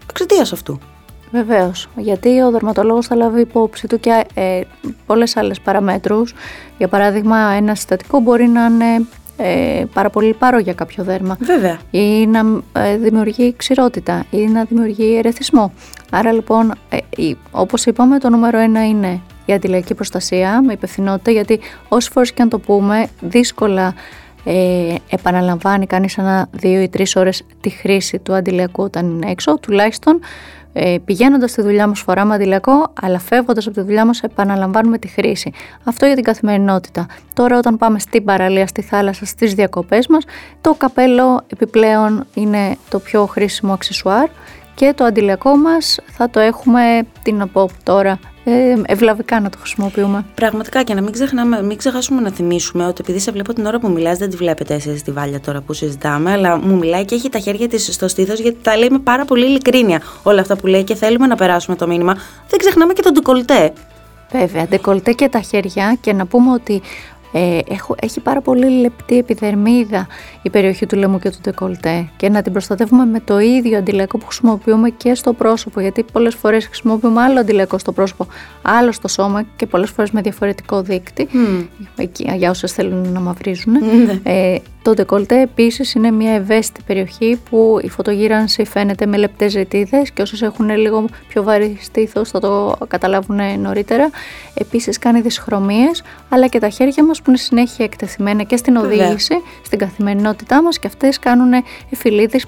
εξαιτίας 0.10 0.54
αυτού. 0.54 0.80
Βεβαίως. 1.32 1.88
Γιατί 1.96 2.42
ο 2.42 2.52
δερματολόγος 2.52 3.08
θα 3.08 3.16
λάβει 3.16 3.42
υπόψη 3.42 3.88
του 3.88 4.00
και 4.00 4.26
ε, 4.34 4.62
πολλές 5.06 5.38
άλλες 5.38 5.60
παραμέτρους. 5.60 6.34
Για 6.78 6.88
παράδειγμα, 6.88 7.38
ένα 7.38 7.76
συστατικό 7.76 8.20
μπορεί 8.20 8.48
να 8.48 8.66
είναι 8.66 9.06
ε, 9.38 9.84
πάρα 9.94 10.10
πολύ 10.10 10.28
λιπαρό 10.28 10.60
για 10.60 10.74
κάποιο 10.74 11.04
δέρμα. 11.04 11.38
Βέβαια. 11.40 11.80
Ή 11.92 12.28
να 12.28 12.40
ε, 12.74 12.98
δημιουργεί 12.98 13.54
ξηρότητα 13.58 14.26
ή 14.32 14.48
να 14.48 14.64
δημιουργεί 14.64 15.18
ερεθισμό. 15.18 15.74
Άρα 16.12 16.32
λοιπόν, 16.32 16.74
ε, 16.90 17.32
όπως 17.52 17.86
είπαμε, 17.86 18.20
το 18.20 18.30
νούμερο 18.30 18.58
ένα 18.58 18.88
είναι 18.88 19.22
η 19.46 19.54
αντιλαϊκή 19.54 19.94
προστασία 19.94 20.62
με 20.62 20.74
υπευθυνότητα, 20.74 21.32
γιατί 21.32 21.60
όσε 21.88 22.10
φορές 22.14 22.32
και 22.32 22.42
αν 22.42 22.50
το 22.50 22.60
πούμε, 22.60 23.08
δύσκολα 23.22 23.94
ε, 24.50 24.96
επαναλαμβάνει 25.10 25.86
κανείς 25.86 26.18
ένα, 26.18 26.48
δύο 26.52 26.82
ή 26.82 26.90
τρεις 26.90 27.16
ώρες 27.16 27.44
τη 27.62 27.70
χρήση 27.70 28.20
του 28.20 28.34
αντιλιακού 28.34 28.84
όταν 28.84 29.10
είναι 29.10 29.32
έξω, 29.32 29.60
τουλάχιστον 29.60 30.20
ε, 30.74 30.98
πηγαίνοντας 31.06 31.52
στη 31.52 31.62
δουλειά 31.62 31.88
μας 31.88 32.00
φοράμε 32.00 32.34
αντιλιακό, 32.34 32.94
αλλά 33.02 33.20
φεύγοντας 33.20 33.68
από 33.68 33.76
τη 33.76 33.82
δουλειά 33.82 34.06
μας 34.06 34.22
επαναλαμβάνουμε 34.22 34.98
τη 34.98 35.08
χρήση. 35.08 35.52
Αυτό 35.84 36.06
για 36.06 36.16
την 36.16 36.24
καθημερινότητα. 36.24 37.06
Τώρα 37.34 37.58
όταν 37.58 37.78
πάμε 37.78 38.00
στην 38.00 38.24
παραλία, 38.24 38.68
στη 38.68 38.82
θάλασσα, 38.82 39.26
στις 39.26 39.54
διακοπές 39.54 40.08
μας, 40.08 40.24
το 40.62 40.74
καπέλο 40.74 41.42
επιπλέον 41.48 42.26
είναι 42.34 42.78
το 42.90 43.00
πιο 43.00 43.26
χρήσιμο 43.26 43.74
αξισουάρ 43.74 44.30
και 44.76 44.94
το 44.96 45.04
αντιλιακό 45.04 45.56
μας 45.56 46.00
θα 46.06 46.30
το 46.30 46.40
έχουμε, 46.40 46.82
τι 47.22 47.32
να 47.32 47.48
πω 47.48 47.70
τώρα, 47.84 48.12
ε, 48.12 48.20
ευλαβικά 48.86 49.40
να 49.40 49.50
το 49.50 49.58
χρησιμοποιούμε. 49.58 50.26
Πραγματικά 50.36 50.84
και 50.84 50.94
να 50.94 51.02
μην, 51.02 51.12
ξεχνάμε, 51.12 51.64
μην 51.64 51.78
ξεχάσουμε 51.78 52.22
να 52.22 52.32
θυμίσουμε 52.32 52.86
ότι 52.86 53.02
επειδή 53.02 53.20
σε 53.20 53.32
βλέπω 53.32 53.54
την 53.54 53.66
ώρα 53.66 53.80
που 53.80 53.90
μιλάς 53.90 54.18
δεν 54.18 54.30
τη 54.30 54.36
βλέπετε 54.36 54.74
εσείς 54.74 55.04
τη 55.04 55.12
Βάλια 55.12 55.40
τώρα 55.40 55.62
που 55.62 55.74
συζητάμε 55.74 56.32
αλλά 56.32 56.58
μου 56.58 56.78
μιλάει 56.78 57.06
και 57.06 57.16
έχει 57.16 57.30
τα 57.30 57.40
χέρια 57.40 57.68
της 57.68 57.94
στο 57.94 58.08
στήθος 58.08 58.40
γιατί 58.40 58.58
τα 58.62 58.78
λέει 58.78 58.90
με 58.90 59.00
πάρα 59.00 59.26
πολύ 59.26 59.46
ειλικρίνεια 59.46 60.02
όλα 60.24 60.42
αυτά 60.42 60.56
που 60.56 60.68
λέει 60.68 60.84
και 60.84 60.96
θέλουμε 60.96 61.28
να 61.28 61.36
περάσουμε 61.36 61.76
το 61.76 61.88
μήνυμα. 61.88 62.14
Δεν 62.50 62.60
ξεχνάμε 62.60 62.94
και 62.94 63.02
τον 63.02 63.14
ντεκολτέ. 63.14 63.74
Βέβαια, 64.32 64.68
ντεκολτέ 64.68 65.12
και 65.12 65.30
τα 65.30 65.40
χέρια 65.40 65.98
και 66.02 66.14
να 66.14 66.26
πούμε 66.26 66.52
ότι 66.52 66.82
ε, 67.32 67.60
έχω, 67.68 67.96
έχει 68.02 68.20
πάρα 68.20 68.42
πολύ 68.42 68.70
λεπτή 68.70 69.18
επιδερμίδα 69.18 70.08
η 70.42 70.50
περιοχή 70.50 70.86
του 70.86 70.96
λαιμού 70.96 71.20
και 71.20 71.30
του 71.30 71.38
ντεκολτέ 71.42 72.10
και 72.18 72.30
να 72.30 72.42
την 72.42 72.52
προστατεύουμε 72.52 73.06
με 73.06 73.20
το 73.20 73.40
ίδιο 73.40 73.78
αντιλαϊκό 73.78 74.18
που 74.18 74.26
χρησιμοποιούμε 74.26 74.90
και 74.90 75.14
στο 75.14 75.34
πρόσωπο 75.34 75.80
γιατί 75.80 76.06
πολλές 76.12 76.36
φορές 76.36 76.66
χρησιμοποιούμε 76.66 77.22
άλλο 77.22 77.40
αντιλαϊκό 77.40 77.78
στο 77.78 77.92
πρόσωπο, 77.92 78.28
άλλο 78.62 78.92
στο 78.92 79.08
σώμα 79.08 79.46
και 79.56 79.66
πολλές 79.66 79.90
φορές 79.90 80.12
με 80.12 80.22
διαφορετικό 80.22 80.82
δείκτη 80.82 81.28
εκεί, 81.96 82.32
για 82.36 82.50
όσες 82.50 82.72
θέλουν 82.72 83.12
να 83.12 83.20
μαυρίζουν. 83.20 83.74
Mm. 83.82 84.20
Ε, 84.24 84.58
το 84.88 84.94
ντεκολτέ 84.94 85.42
επίσης 85.42 85.94
είναι 85.94 86.12
μια 86.12 86.32
ευαίσθητη 86.32 86.82
περιοχή 86.86 87.40
που 87.50 87.80
η 87.82 87.90
φωτογύρανση 87.90 88.66
φαίνεται 88.66 89.06
με 89.06 89.18
λεπτές 89.18 89.52
ζετίδες 89.52 90.12
και 90.12 90.22
όσες 90.22 90.42
έχουν 90.42 90.70
λίγο 90.70 91.06
πιο 91.28 91.44
βαρύ 91.44 91.78
στήθος 91.82 92.30
θα 92.30 92.40
το 92.40 92.76
καταλάβουν 92.88 93.60
νωρίτερα. 93.60 94.10
Επίσης 94.54 95.00
κάνει 95.00 95.22
δυσχρωμίες, 95.22 96.04
αλλά 96.30 96.48
και 96.48 96.60
τα 96.60 96.70
χέρια 96.70 97.06
μας 97.06 97.17
που 97.22 97.30
είναι 97.30 97.38
συνέχεια 97.38 97.86
εκτεθειμένα 97.86 98.44
και 98.44 98.58
στην 98.58 98.76
οδήγηση, 98.76 99.42
στην 99.66 99.80
καθημερινότητά 99.80 100.62
μας 100.62 100.80
και 100.80 100.88
αυτές 100.88 101.20
κάνουν 101.20 101.64
εφηλίδε 101.90 102.40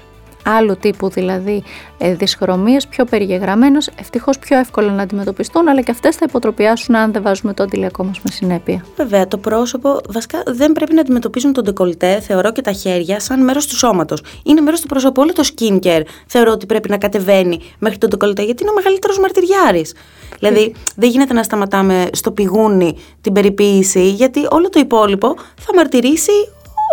άλλου 0.44 0.76
τύπου 0.76 1.08
δηλαδή 1.08 1.62
ε, 1.98 2.14
δυσχρωμίες, 2.14 2.86
πιο 2.86 3.04
περιγεγραμμένος, 3.04 3.88
ευτυχώς 3.98 4.38
πιο 4.38 4.58
εύκολο 4.58 4.90
να 4.90 5.02
αντιμετωπιστούν, 5.02 5.68
αλλά 5.68 5.80
και 5.80 5.90
αυτές 5.90 6.16
θα 6.16 6.24
υποτροπιάσουν 6.28 6.94
αν 6.94 7.12
δεν 7.12 7.22
βάζουμε 7.22 7.54
το 7.54 7.62
αντιλιακό 7.62 8.04
μας 8.04 8.20
με 8.24 8.30
συνέπεια. 8.30 8.84
Βέβαια, 8.96 9.28
το 9.28 9.38
πρόσωπο 9.38 10.00
βασικά 10.08 10.42
δεν 10.46 10.72
πρέπει 10.72 10.94
να 10.94 11.00
αντιμετωπίζουν 11.00 11.52
τον 11.52 11.64
ντεκολτέ, 11.64 12.20
θεωρώ 12.20 12.52
και 12.52 12.62
τα 12.62 12.72
χέρια, 12.72 13.20
σαν 13.20 13.44
μέρος 13.44 13.66
του 13.66 13.76
σώματος. 13.76 14.22
Είναι 14.42 14.60
μέρος 14.60 14.80
του 14.80 14.86
πρόσωπου, 14.86 15.22
όλο 15.22 15.32
το 15.32 15.42
skincare 15.54 16.02
θεωρώ 16.26 16.52
ότι 16.52 16.66
πρέπει 16.66 16.88
να 16.88 16.98
κατεβαίνει 16.98 17.60
μέχρι 17.78 17.98
τον 17.98 18.08
ντεκολτέ, 18.08 18.42
γιατί 18.42 18.62
είναι 18.62 18.70
ο 18.70 18.74
μεγαλύτερος 18.74 19.18
μαρτυριάρης. 19.18 19.94
Δηλαδή, 20.38 20.74
δεν 20.96 21.10
γίνεται 21.10 21.34
να 21.34 21.42
σταματάμε 21.42 22.06
στο 22.12 22.30
πηγούνι 22.30 22.96
την 23.20 23.32
περιποίηση, 23.32 24.10
γιατί 24.10 24.46
όλο 24.50 24.68
το 24.68 24.78
υπόλοιπο 24.78 25.34
θα 25.56 25.74
μαρτυρήσει 25.74 26.32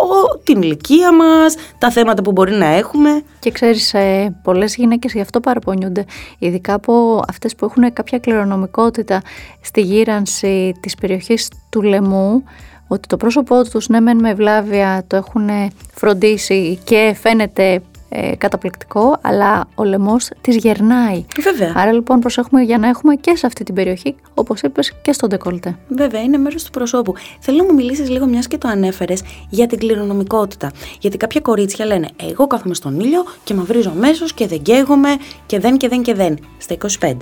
ο, 0.02 0.38
την 0.44 0.62
ηλικία 0.62 1.14
μας, 1.14 1.54
τα 1.78 1.90
θέματα 1.90 2.22
που 2.22 2.32
μπορεί 2.32 2.52
να 2.52 2.66
έχουμε. 2.66 3.22
Και 3.38 3.50
ξέρεις, 3.50 3.94
ε, 3.94 4.38
πολλές 4.42 4.74
γυναίκες 4.76 5.12
γι' 5.12 5.20
αυτό 5.20 5.40
παραπονιούνται, 5.40 6.04
ειδικά 6.38 6.74
από 6.74 7.22
αυτές 7.28 7.54
που 7.54 7.64
έχουν 7.64 7.92
κάποια 7.92 8.18
κληρονομικότητα 8.18 9.22
στη 9.60 9.80
γύρανση 9.80 10.72
της 10.80 10.94
περιοχής 10.94 11.48
του 11.68 11.82
λαιμού, 11.82 12.44
ότι 12.88 13.08
το 13.08 13.16
πρόσωπό 13.16 13.62
τους 13.62 13.88
ναι 13.88 14.00
μεν 14.00 14.18
με 14.18 14.34
βλάβια 14.34 15.04
το 15.06 15.16
έχουν 15.16 15.48
φροντίσει 15.94 16.78
και 16.84 17.16
φαίνεται 17.20 17.82
ε, 18.08 18.36
καταπληκτικό, 18.36 19.18
αλλά 19.20 19.68
ο 19.74 19.84
λαιμός 19.84 20.28
της 20.40 20.56
γερνάει. 20.56 21.24
Βέβαια. 21.42 21.72
Άρα 21.76 21.92
λοιπόν 21.92 22.20
προσέχουμε 22.20 22.62
για 22.62 22.78
να 22.78 22.88
έχουμε 22.88 23.14
και 23.14 23.36
σε 23.36 23.46
αυτή 23.46 23.64
την 23.64 23.74
περιοχή, 23.74 24.14
όπως 24.34 24.60
είπες, 24.60 24.92
και 25.02 25.12
στον 25.12 25.28
ντεκόλτε. 25.28 25.76
Βέβαια, 25.88 26.20
είναι 26.20 26.36
μέρος 26.36 26.64
του 26.64 26.70
προσώπου. 26.70 27.14
Θέλω 27.40 27.58
να 27.58 27.64
μου 27.64 27.74
μιλήσεις 27.74 28.10
λίγο, 28.10 28.26
μιας 28.26 28.46
και 28.48 28.58
το 28.58 28.68
ανέφερες, 28.68 29.22
για 29.48 29.66
την 29.66 29.78
κληρονομικότητα. 29.78 30.72
Γιατί 31.00 31.16
κάποια 31.16 31.40
κορίτσια 31.40 31.86
λένε, 31.86 32.08
Εγώ 32.30 32.46
κάθομαι 32.46 32.74
στον 32.74 33.00
ήλιο 33.00 33.24
και 33.44 33.54
μαυρίζω 33.54 33.90
αμέσως 33.90 34.32
και 34.32 34.46
δεν 34.46 34.62
καίγομαι 34.62 35.08
και 35.46 35.58
δεν 35.58 35.76
και 35.76 35.88
δεν 35.88 36.02
και 36.02 36.14
δεν. 36.14 36.38
Στα 36.58 36.76
25. 37.00 37.12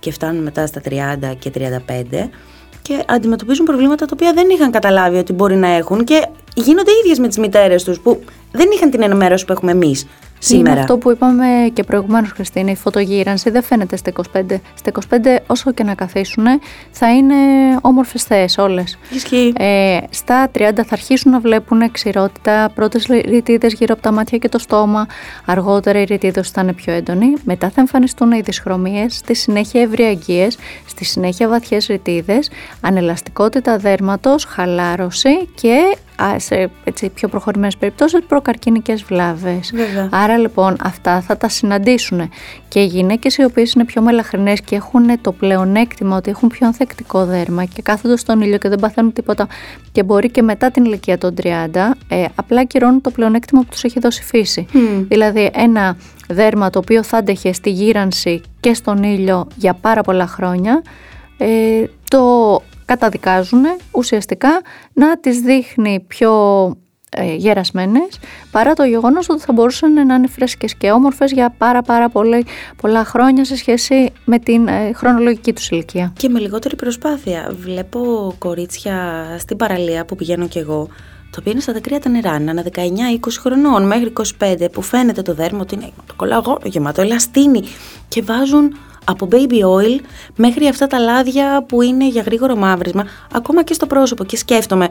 Και 0.00 0.12
φτάνουν 0.12 0.42
μετά 0.42 0.66
στα 0.66 0.80
30 0.80 1.34
και 1.38 1.50
35 1.50 2.28
και 2.82 3.04
αντιμετωπίζουν 3.06 3.64
προβλήματα 3.64 4.06
τα 4.06 4.10
οποία 4.14 4.32
δεν 4.32 4.48
είχαν 4.50 4.70
καταλάβει 4.70 5.16
ότι 5.16 5.32
μπορεί 5.32 5.56
να 5.56 5.68
έχουν 5.68 6.04
και 6.04 6.26
γίνονται 6.54 6.90
ίδιες 7.02 7.18
με 7.18 7.28
τις 7.28 7.38
μητέρες 7.38 7.84
τους 7.84 8.00
που 8.00 8.20
δεν 8.56 8.68
είχαν 8.74 8.90
την 8.90 9.02
ενημέρωση 9.02 9.44
που 9.44 9.52
έχουμε 9.52 9.70
εμείς 9.70 10.06
σήμερα. 10.38 10.70
Είναι 10.70 10.80
αυτό 10.80 10.98
που 10.98 11.10
είπαμε 11.10 11.46
και 11.72 11.82
προηγουμένως 11.82 12.30
Χριστίνα, 12.30 12.70
η 12.70 12.76
φωτογύρανση 12.76 13.50
δεν 13.50 13.62
φαίνεται 13.62 13.96
στα 13.96 14.12
25. 14.32 14.60
Στα 14.74 14.92
25 15.10 15.16
όσο 15.46 15.72
και 15.72 15.84
να 15.84 15.94
καθίσουν 15.94 16.44
θα 16.90 17.14
είναι 17.14 17.34
όμορφες 17.80 18.22
θέες 18.22 18.58
όλες. 18.58 18.98
Ισχύει. 19.10 19.52
Ε, 19.56 19.98
στα 20.10 20.50
30 20.54 20.58
θα 20.74 20.88
αρχίσουν 20.90 21.32
να 21.32 21.40
βλέπουν 21.40 21.90
ξηρότητα, 21.90 22.70
πρώτες 22.74 23.06
ρητίδες 23.06 23.72
γύρω 23.72 23.94
από 23.94 24.02
τα 24.02 24.12
μάτια 24.12 24.38
και 24.38 24.48
το 24.48 24.58
στόμα, 24.58 25.06
αργότερα 25.44 26.00
οι 26.00 26.04
ρητίδες 26.04 26.50
θα 26.50 26.60
είναι 26.60 26.72
πιο 26.72 26.92
έντονοι, 26.92 27.32
μετά 27.44 27.70
θα 27.70 27.80
εμφανιστούν 27.80 28.32
οι 28.32 28.40
δυσχρωμίες, 28.40 29.16
στη 29.16 29.34
συνέχεια 29.34 29.82
ευρυαγγείες, 29.82 30.58
στη 30.86 31.04
συνέχεια 31.04 31.48
βαθιές 31.48 31.86
ρητίδες, 31.86 32.50
ανελαστικότητα 32.80 33.76
δέρματος, 33.76 34.44
χαλάρωση 34.44 35.48
και 35.54 35.96
σε 36.36 36.70
έτσι, 36.84 37.08
πιο 37.08 37.28
προχωρημένες 37.28 37.76
περιπτώσεις 37.76 38.22
προκαρκίνικες 38.46 39.02
βλάβες. 39.02 39.72
Άρα 40.10 40.36
λοιπόν 40.38 40.76
αυτά 40.82 41.20
θα 41.20 41.36
τα 41.36 41.48
συναντήσουν 41.48 42.30
και 42.68 42.80
οι 42.80 42.86
γυναίκες 42.86 43.36
οι 43.36 43.44
οποίες 43.44 43.72
είναι 43.72 43.84
πιο 43.84 44.02
μελαχρινές 44.02 44.60
και 44.60 44.76
έχουν 44.76 45.20
το 45.20 45.32
πλεονέκτημα 45.32 46.16
ότι 46.16 46.30
έχουν 46.30 46.48
πιο 46.48 46.66
ανθεκτικό 46.66 47.24
δέρμα 47.24 47.64
και 47.64 47.82
κάθονται 47.82 48.16
στον 48.16 48.40
ήλιο 48.40 48.58
και 48.58 48.68
δεν 48.68 48.78
παθαίνουν 48.78 49.12
τίποτα 49.12 49.46
και 49.92 50.02
μπορεί 50.02 50.30
και 50.30 50.42
μετά 50.42 50.70
την 50.70 50.84
ηλικία 50.84 51.18
των 51.18 51.34
30 51.42 51.48
ε, 52.08 52.24
απλά 52.34 52.64
κυρώνουν 52.64 53.00
το 53.00 53.10
πλεονέκτημα 53.10 53.60
που 53.60 53.68
τους 53.70 53.84
έχει 53.84 54.00
δώσει 54.00 54.22
φύση. 54.22 54.66
Δηλαδή 55.08 55.50
ένα 55.54 55.96
δέρμα 56.28 56.70
το 56.70 56.78
οποίο 56.78 57.02
θα 57.02 57.16
άντεχε 57.16 57.52
στη 57.52 57.70
γύρανση 57.70 58.40
και 58.60 58.74
στον 58.74 59.02
ήλιο 59.02 59.46
για 59.56 59.74
πάρα 59.74 60.02
πολλά 60.02 60.26
χρόνια 60.26 60.82
ε, 61.36 61.84
το 62.10 62.22
καταδικάζουν 62.84 63.62
ουσιαστικά 63.90 64.60
να 64.92 65.18
τις 65.18 65.40
δείχνει 65.40 66.04
πιο 66.06 66.32
ε, 66.70 66.85
γερασμένες 67.36 68.18
παρά 68.50 68.72
το 68.72 68.84
γεγονός 68.84 69.28
ότι 69.28 69.42
θα 69.42 69.52
μπορούσαν 69.52 70.06
να 70.06 70.14
είναι 70.14 70.26
φρέσκες 70.26 70.74
και 70.74 70.90
όμορφες 70.90 71.32
για 71.32 71.54
πάρα 71.58 71.82
πάρα 71.82 72.08
πολύ, 72.08 72.46
πολλά 72.82 73.04
χρόνια 73.04 73.44
σε 73.44 73.56
σχέση 73.56 74.12
με 74.24 74.38
την 74.38 74.68
ε, 74.68 74.92
χρονολογική 74.94 75.52
τους 75.52 75.68
ηλικία. 75.68 76.12
Και 76.18 76.28
με 76.28 76.38
λιγότερη 76.38 76.76
προσπάθεια. 76.76 77.54
Βλέπω 77.60 78.34
κορίτσια 78.38 79.26
στην 79.38 79.56
παραλία 79.56 80.04
που 80.04 80.16
πηγαίνω 80.16 80.48
κι 80.48 80.58
εγώ 80.58 80.88
το 81.30 81.42
οποίο 81.42 81.52
είναι 81.52 81.60
στα 81.60 81.72
δακρύα 81.72 82.00
τα 82.00 82.08
νερά, 82.08 82.34
ένα 82.34 82.64
19-20 82.74 82.80
χρονών 83.40 83.86
μέχρι 83.86 84.12
25 84.38 84.66
που 84.72 84.82
φαίνεται 84.82 85.22
το 85.22 85.34
δέρμα 85.34 85.60
ότι 85.60 85.74
είναι 85.74 85.90
το 86.06 86.14
κολλαγό, 86.16 86.58
γεμάτο 86.64 87.00
ελαστίνη 87.00 87.62
και 88.08 88.22
βάζουν 88.22 88.76
από 89.04 89.28
baby 89.30 89.60
oil 89.60 90.00
μέχρι 90.36 90.66
αυτά 90.66 90.86
τα 90.86 90.98
λάδια 90.98 91.64
που 91.68 91.82
είναι 91.82 92.08
για 92.08 92.22
γρήγορο 92.22 92.56
μαύρισμα, 92.56 93.04
ακόμα 93.32 93.62
και 93.64 93.74
στο 93.74 93.86
πρόσωπο. 93.86 94.24
Και 94.24 94.36
σκέφτομαι, 94.36 94.88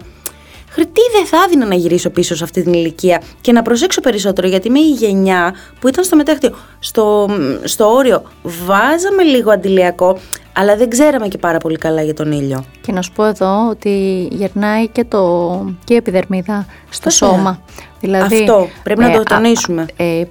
τι 0.82 1.02
δεν 1.12 1.26
θα 1.26 1.38
έδινα 1.46 1.66
να 1.66 1.76
γυρίσω 1.76 2.10
πίσω 2.10 2.36
σε 2.36 2.44
αυτή 2.44 2.64
την 2.64 2.74
ηλικία 2.74 3.22
και 3.42 3.52
να 3.52 3.62
προσέξω 3.62 4.02
περισσότερο 4.02 4.48
γιατί 4.48 4.68
είμαι 4.68 4.80
η 4.80 4.92
γενιά 4.92 5.54
που 5.80 5.88
ήταν 5.88 6.04
στο 6.04 6.16
μετέχτιο. 6.16 6.56
Στο, 6.80 7.30
στο 7.64 7.94
όριο 7.94 8.24
βάζαμε 8.44 9.24
λίγο 9.24 9.52
αντιλιακό, 9.52 10.18
αλλά 10.54 10.76
δεν 10.76 10.90
ξέραμε 10.90 11.28
και 11.28 11.38
πάρα 11.38 11.58
πολύ 11.58 11.78
καλά 11.78 12.02
για 12.02 12.14
τον 12.14 12.32
ήλιο. 12.32 12.66
Και 12.82 12.92
να 12.92 13.02
σου 13.02 13.12
πω 13.12 13.26
εδώ 13.26 13.70
ότι 13.70 14.28
γερνάει 14.32 14.88
και, 14.88 15.04
το, 15.04 15.76
και 15.84 15.94
η 15.94 15.98
επιδερμίδα 15.98 16.66
στο 16.90 17.10
σώμα. 17.10 17.62
Δηλαδή, 18.00 18.36
Αυτό 18.36 18.68
πρέπει 18.84 19.02
να 19.02 19.12
το 19.12 19.20
ε, 19.20 19.24
τονίσουμε. 19.24 19.86
Ε, 19.98 20.24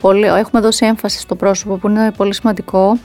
πολύ, 0.00 0.26
έχουμε 0.26 0.60
δώσει 0.60 0.86
έμφαση 0.86 1.18
στο 1.18 1.34
πρόσωπο 1.34 1.76
που 1.76 1.88
είναι 1.88 2.12
πολύ 2.16 2.34
σημαντικό. 2.34 2.98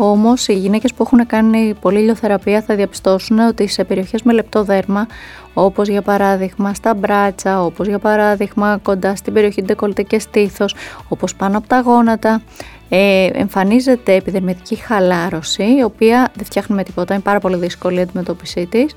Όμως, 0.00 0.48
οι 0.48 0.52
γυναίκες 0.52 0.94
που 0.94 1.02
έχουν 1.02 1.26
κάνει 1.26 1.74
πολύ 1.80 2.00
ηλιοθεραπεία 2.00 2.62
θα 2.62 2.74
διαπιστώσουν 2.74 3.38
ότι 3.38 3.66
σε 3.66 3.84
περιοχές 3.84 4.22
με 4.22 4.32
λεπτό 4.32 4.64
δέρμα, 4.64 5.06
όπως 5.54 5.88
για 5.88 6.02
παράδειγμα 6.02 6.74
στα 6.74 6.94
μπράτσα, 6.94 7.64
όπως 7.64 7.86
για 7.86 7.98
παράδειγμα 7.98 8.78
κοντά 8.82 9.16
στην 9.16 9.32
περιοχή 9.32 9.62
ντεκολτέ 9.62 10.02
και 10.02 10.18
στήθος, 10.18 10.74
όπως 11.08 11.34
πάνω 11.34 11.58
από 11.58 11.68
τα 11.68 11.80
γόνατα, 11.80 12.42
ε, 12.88 13.26
εμφανίζεται 13.32 14.14
επιδερμητική 14.14 14.74
χαλάρωση, 14.74 15.62
η 15.62 15.82
οποία 15.82 16.30
δεν 16.34 16.44
φτιάχνει 16.44 16.76
με 16.76 16.82
τίποτα, 16.82 17.14
είναι 17.14 17.22
πάρα 17.22 17.40
πολύ 17.40 17.56
δύσκολη 17.56 17.98
η 17.98 18.00
αντιμετώπιση 18.00 18.66
της. 18.66 18.94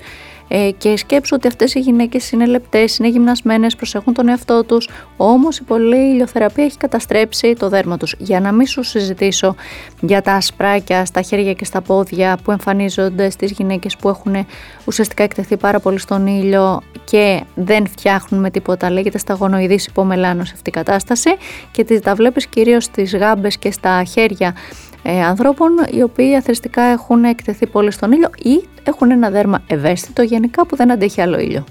Ε, 0.54 0.70
και 0.78 0.96
σκέψου 0.96 1.34
ότι 1.36 1.46
αυτές 1.46 1.74
οι 1.74 1.80
γυναίκες 1.80 2.30
είναι 2.30 2.46
λεπτές, 2.46 2.98
είναι 2.98 3.08
γυμνασμένες, 3.08 3.76
προσέχουν 3.76 4.14
τον 4.14 4.28
εαυτό 4.28 4.64
τους, 4.64 4.88
όμως 5.16 5.58
η 5.58 5.62
πολλή 5.62 5.96
ηλιοθεραπεία 5.96 6.64
έχει 6.64 6.76
καταστρέψει 6.76 7.52
το 7.52 7.68
δέρμα 7.68 7.96
τους. 7.96 8.14
Για 8.18 8.40
να 8.40 8.52
μην 8.52 8.66
σου 8.66 8.82
συζητήσω 8.82 9.54
για 10.00 10.22
τα 10.22 10.32
ασπράκια 10.32 11.04
στα 11.04 11.22
χέρια 11.22 11.52
και 11.52 11.64
στα 11.64 11.80
πόδια 11.80 12.38
που 12.44 12.50
εμφανίζονται 12.50 13.30
στις 13.30 13.50
γυναίκες 13.50 13.96
που 13.96 14.08
έχουν 14.08 14.46
ουσιαστικά 14.84 15.22
εκτεθεί 15.22 15.56
πάρα 15.56 15.80
πολύ 15.80 15.98
στον 15.98 16.26
ήλιο 16.26 16.80
και 17.04 17.42
δεν 17.54 17.86
φτιάχνουν 17.86 18.40
με 18.40 18.50
τίποτα, 18.50 18.90
λέγεται 18.90 19.18
σταγονοειδής 19.18 19.86
υπομελάνος 19.86 20.52
αυτή 20.52 20.70
η 20.70 20.72
κατάσταση 20.72 21.30
και 21.70 22.00
τα 22.00 22.14
βλέπεις 22.14 22.46
κυρίως 22.46 22.84
στις 22.84 23.16
γάμπες 23.16 23.58
και 23.58 23.70
στα 23.70 24.04
χέρια 24.04 24.54
ε, 25.02 25.24
ανθρώπων 25.24 25.70
οι 25.90 26.02
οποίοι 26.02 26.34
αθρηστικά 26.34 26.82
έχουν 26.82 27.24
εκτεθεί 27.24 27.66
πολύ 27.66 27.90
στον 27.90 28.12
ήλιο 28.12 28.30
ή 28.42 28.62
έχουν 28.82 29.10
ένα 29.10 29.30
δέρμα 29.30 29.62
ευαίσθητο 29.66 30.22
γενικά 30.22 30.66
που 30.66 30.76
δεν 30.76 30.90
αντέχει 30.90 31.20
άλλο 31.20 31.38
ήλιο. 31.38 31.64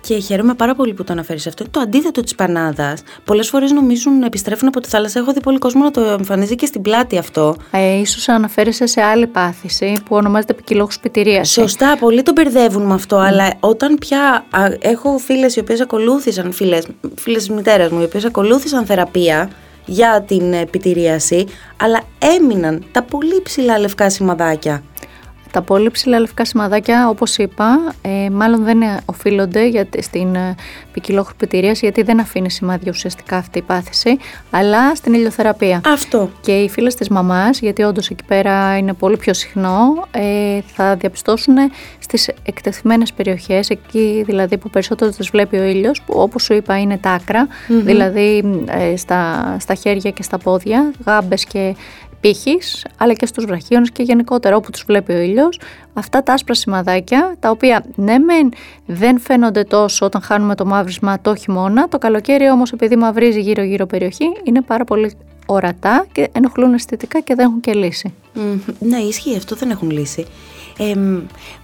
Και 0.00 0.18
χαίρομαι 0.18 0.54
πάρα 0.54 0.74
πολύ 0.74 0.94
που 0.94 1.04
το 1.04 1.12
αναφέρεις 1.12 1.46
αυτό. 1.46 1.70
Το 1.70 1.80
αντίθετο 1.80 2.20
της 2.20 2.34
πανάδας. 2.34 3.02
Πολλές 3.24 3.48
φορές 3.48 3.72
νομίζουν 3.72 4.18
να 4.18 4.26
επιστρέφουν 4.26 4.68
από 4.68 4.80
τη 4.80 4.88
θάλασσα. 4.88 5.18
Έχω 5.18 5.32
δει 5.32 5.40
πολύ 5.40 5.58
κόσμο 5.58 5.82
να 5.82 5.90
το 5.90 6.00
εμφανίζει 6.00 6.54
και 6.54 6.66
στην 6.66 6.82
πλάτη 6.82 7.18
αυτό. 7.18 7.56
Ε, 7.70 7.98
ίσως 7.98 8.28
αναφέρεσαι 8.28 8.86
σε 8.86 9.02
άλλη 9.02 9.26
πάθηση 9.26 9.92
που 10.04 10.16
ονομάζεται 10.16 10.54
ποικιλόχου 10.54 10.92
πιτηρία. 11.00 11.44
Σωστά, 11.44 11.96
πολλοί 11.96 12.22
το 12.22 12.32
μπερδεύουν 12.32 12.82
με 12.82 12.94
αυτό. 12.94 13.16
Αλλά 13.16 13.52
όταν 13.60 13.96
πια 13.98 14.44
έχω 14.78 15.18
φίλες 15.18 15.56
οι 15.56 15.60
οποίες 15.60 15.80
ακολούθησαν, 15.80 16.52
φίλες 17.16 17.46
τη 17.46 17.52
μητέρα 17.52 17.88
μου, 17.92 18.00
οι 18.00 18.04
οποίες 18.04 18.24
ακολούθησαν 18.24 18.86
θεραπεία 18.86 19.50
για 19.86 20.22
την 20.22 20.52
επιτηρίαση, 20.52 21.46
αλλά 21.76 22.02
έμειναν 22.18 22.84
τα 22.92 23.02
πολύ 23.02 23.42
ψηλά 23.42 23.78
λευκά 23.78 24.10
σημαδάκια. 24.10 24.82
Τα 25.56 25.62
πολύ 25.62 25.90
ψηλά 25.90 26.18
λευκά 26.20 26.44
σημαδάκια, 26.44 27.08
όπως 27.08 27.36
είπα, 27.36 27.94
ε, 28.02 28.30
μάλλον 28.30 28.64
δεν 28.64 28.78
οφείλονται 29.04 29.66
για, 29.68 29.86
στην 30.00 30.34
ε, 30.34 30.54
γιατί 31.72 32.02
δεν 32.02 32.20
αφήνει 32.20 32.50
σημάδια 32.50 32.90
ουσιαστικά 32.90 33.36
αυτή 33.36 33.58
η 33.58 33.62
πάθηση, 33.62 34.16
αλλά 34.50 34.94
στην 34.94 35.14
ηλιοθεραπεία. 35.14 35.80
Αυτό. 35.86 36.30
Και 36.40 36.52
οι 36.52 36.68
φίλες 36.68 36.94
της 36.94 37.08
μαμάς, 37.08 37.60
γιατί 37.60 37.82
όντως 37.82 38.08
εκεί 38.08 38.24
πέρα 38.24 38.76
είναι 38.76 38.92
πολύ 38.92 39.16
πιο 39.16 39.34
συχνό, 39.34 40.06
ε, 40.10 40.60
θα 40.66 40.94
διαπιστώσουν 40.94 41.54
στις 41.98 42.30
εκτεθειμένες 42.42 43.12
περιοχές, 43.12 43.70
εκεί 43.70 44.22
δηλαδή 44.26 44.58
που 44.58 44.70
περισσότερο 44.70 45.10
τις 45.10 45.28
βλέπει 45.30 45.56
ο 45.56 45.64
ήλιος, 45.64 46.02
που 46.02 46.14
όπως 46.16 46.42
σου 46.42 46.54
είπα 46.54 46.78
είναι 46.78 46.98
τα 46.98 47.10
ακρα 47.10 47.48
δηλαδή 47.68 48.62
ε, 48.66 48.96
στα, 48.96 49.56
στα 49.60 49.74
χέρια 49.74 50.10
και 50.10 50.22
στα 50.22 50.38
πόδια, 50.38 50.92
γάμπες 51.06 51.44
και 51.44 51.76
πύχης, 52.20 52.86
αλλά 52.96 53.12
και 53.12 53.26
στους 53.26 53.44
βραχίονες 53.44 53.90
και 53.90 54.02
γενικότερα 54.02 54.56
όπου 54.56 54.70
τους 54.70 54.84
βλέπει 54.86 55.12
ο 55.12 55.18
ήλιος, 55.18 55.60
αυτά 55.94 56.22
τα 56.22 56.32
άσπρα 56.32 56.54
σημαδάκια, 56.54 57.36
τα 57.40 57.50
οποία 57.50 57.84
ναι 57.94 58.18
μεν 58.18 58.52
δεν 58.86 59.20
φαίνονται 59.20 59.64
τόσο 59.64 60.06
όταν 60.06 60.22
χάνουμε 60.22 60.54
το 60.54 60.66
μαύρισμα 60.66 61.20
το 61.20 61.36
χειμώνα, 61.36 61.88
το 61.88 61.98
καλοκαίρι 61.98 62.50
όμως 62.50 62.72
επειδή 62.72 62.96
μαυρίζει 62.96 63.40
γύρω 63.40 63.62
γύρω 63.62 63.86
περιοχή, 63.86 64.26
είναι 64.44 64.62
πάρα 64.62 64.84
πολύ 64.84 65.16
ορατά 65.46 66.06
και 66.12 66.28
ενοχλούν 66.32 66.74
αισθητικά 66.74 67.20
και 67.20 67.34
δεν 67.34 67.46
έχουν 67.46 67.60
και 67.60 67.72
λύση. 67.72 68.14
ναι, 68.78 68.96
ισχύει 68.96 69.36
αυτό, 69.36 69.56
δεν 69.56 69.70
έχουν 69.70 69.90
λύση. 69.90 70.26
Ε, 70.78 70.94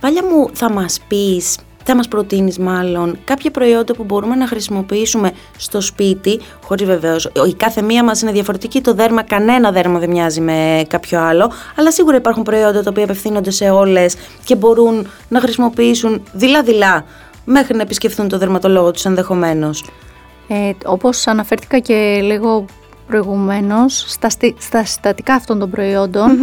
Βάλια 0.01 0.25
μου, 0.25 0.51
θα 0.53 0.71
μας 0.71 1.01
πεις 1.09 1.59
θα 1.85 1.97
μας 1.97 2.09
προτείνεις 2.09 2.59
μάλλον 2.59 3.19
κάποια 3.25 3.51
προϊόντα 3.51 3.95
που 3.95 4.05
μπορούμε 4.05 4.35
να 4.35 4.47
χρησιμοποιήσουμε 4.47 5.31
στο 5.57 5.81
σπίτι, 5.81 6.41
χωρίς 6.65 6.87
βεβαίως, 6.87 7.31
η 7.49 7.55
κάθε 7.55 7.83
μία 7.83 8.05
μας 8.05 8.23
είναι 8.23 8.33
διαφορετική, 8.33 8.81
το 8.81 8.95
δέρμα, 8.95 9.23
κανένα 9.23 9.73
δέρμα 9.73 9.99
δεν 9.99 10.11
μοιάζει 10.11 10.41
με 10.41 10.85
κάποιο 10.89 11.21
άλλο, 11.21 11.53
αλλά 11.77 11.93
σίγουρα 11.93 12.17
υπάρχουν 12.17 12.43
προϊόντα 12.43 12.83
τα 12.83 12.91
οποία 12.91 13.05
απευθύνονται 13.05 13.51
σε 13.51 13.71
όλες 13.71 14.17
και 14.45 14.57
μπορούν 14.57 15.07
να 15.29 15.41
χρησιμοποιήσουν 15.41 16.23
δειλά-δειλά 16.33 17.05
μέχρι 17.45 17.77
να 17.77 17.83
επισκεφθούν 17.83 18.29
το 18.29 18.39
δερματολόγο 18.39 18.91
τους 18.91 19.05
ενδεχομένως. 19.05 19.85
Ε, 20.49 20.71
όπως 20.85 21.27
αναφέρθηκα 21.27 21.79
και 21.79 22.21
λίγο 22.23 22.65
προηγουμένως, 23.07 24.05
στα, 24.09 24.29
στα 24.59 24.85
συστατικά 24.85 25.35
αυτών 25.35 25.59
των 25.59 25.71
προϊόντων, 25.71 26.39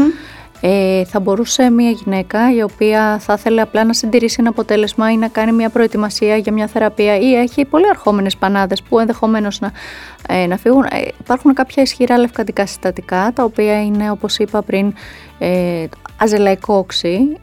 ε, 0.62 1.06
θα 1.06 1.20
μπορούσε 1.20 1.70
μια 1.70 1.90
γυναίκα 1.90 2.54
η 2.54 2.62
οποία 2.62 3.20
θα 3.20 3.34
ήθελε 3.38 3.62
απλά 3.62 3.84
να 3.84 3.94
συντηρήσει 3.94 4.36
ένα 4.40 4.50
αποτέλεσμα 4.50 5.12
ή 5.12 5.18
να 5.18 5.28
κάνει 5.28 5.52
μια 5.52 5.70
προετοιμασία 5.70 6.38
για 6.38 6.54
μια 6.54 6.68
θεραπεία 6.68 7.18
ή 7.18 7.36
έχει 7.36 7.66
πολύ 7.66 7.90
αρχόμενες 7.90 8.38
πανάδες 8.38 8.82
που 8.82 9.00
ενδεχομένως 9.00 9.60
να, 9.60 9.72
ε, 10.28 10.48
να 10.48 10.58
φύγουν. 10.58 10.84
Ε, 10.84 11.08
υπάρχουν 11.20 11.54
κάποια 11.54 11.84
ισχυρά 11.84 12.18
λευκαντικά 12.18 12.66
συστατικά 12.66 13.32
τα 13.36 13.44
οποία 13.44 13.82
είναι 13.84 14.12
όπως 14.12 14.38
είπα 14.38 14.62
πριν 14.62 14.94
ε, 15.40 15.86
αζελαϊκό 16.18 16.74
οξύ, 16.78 17.38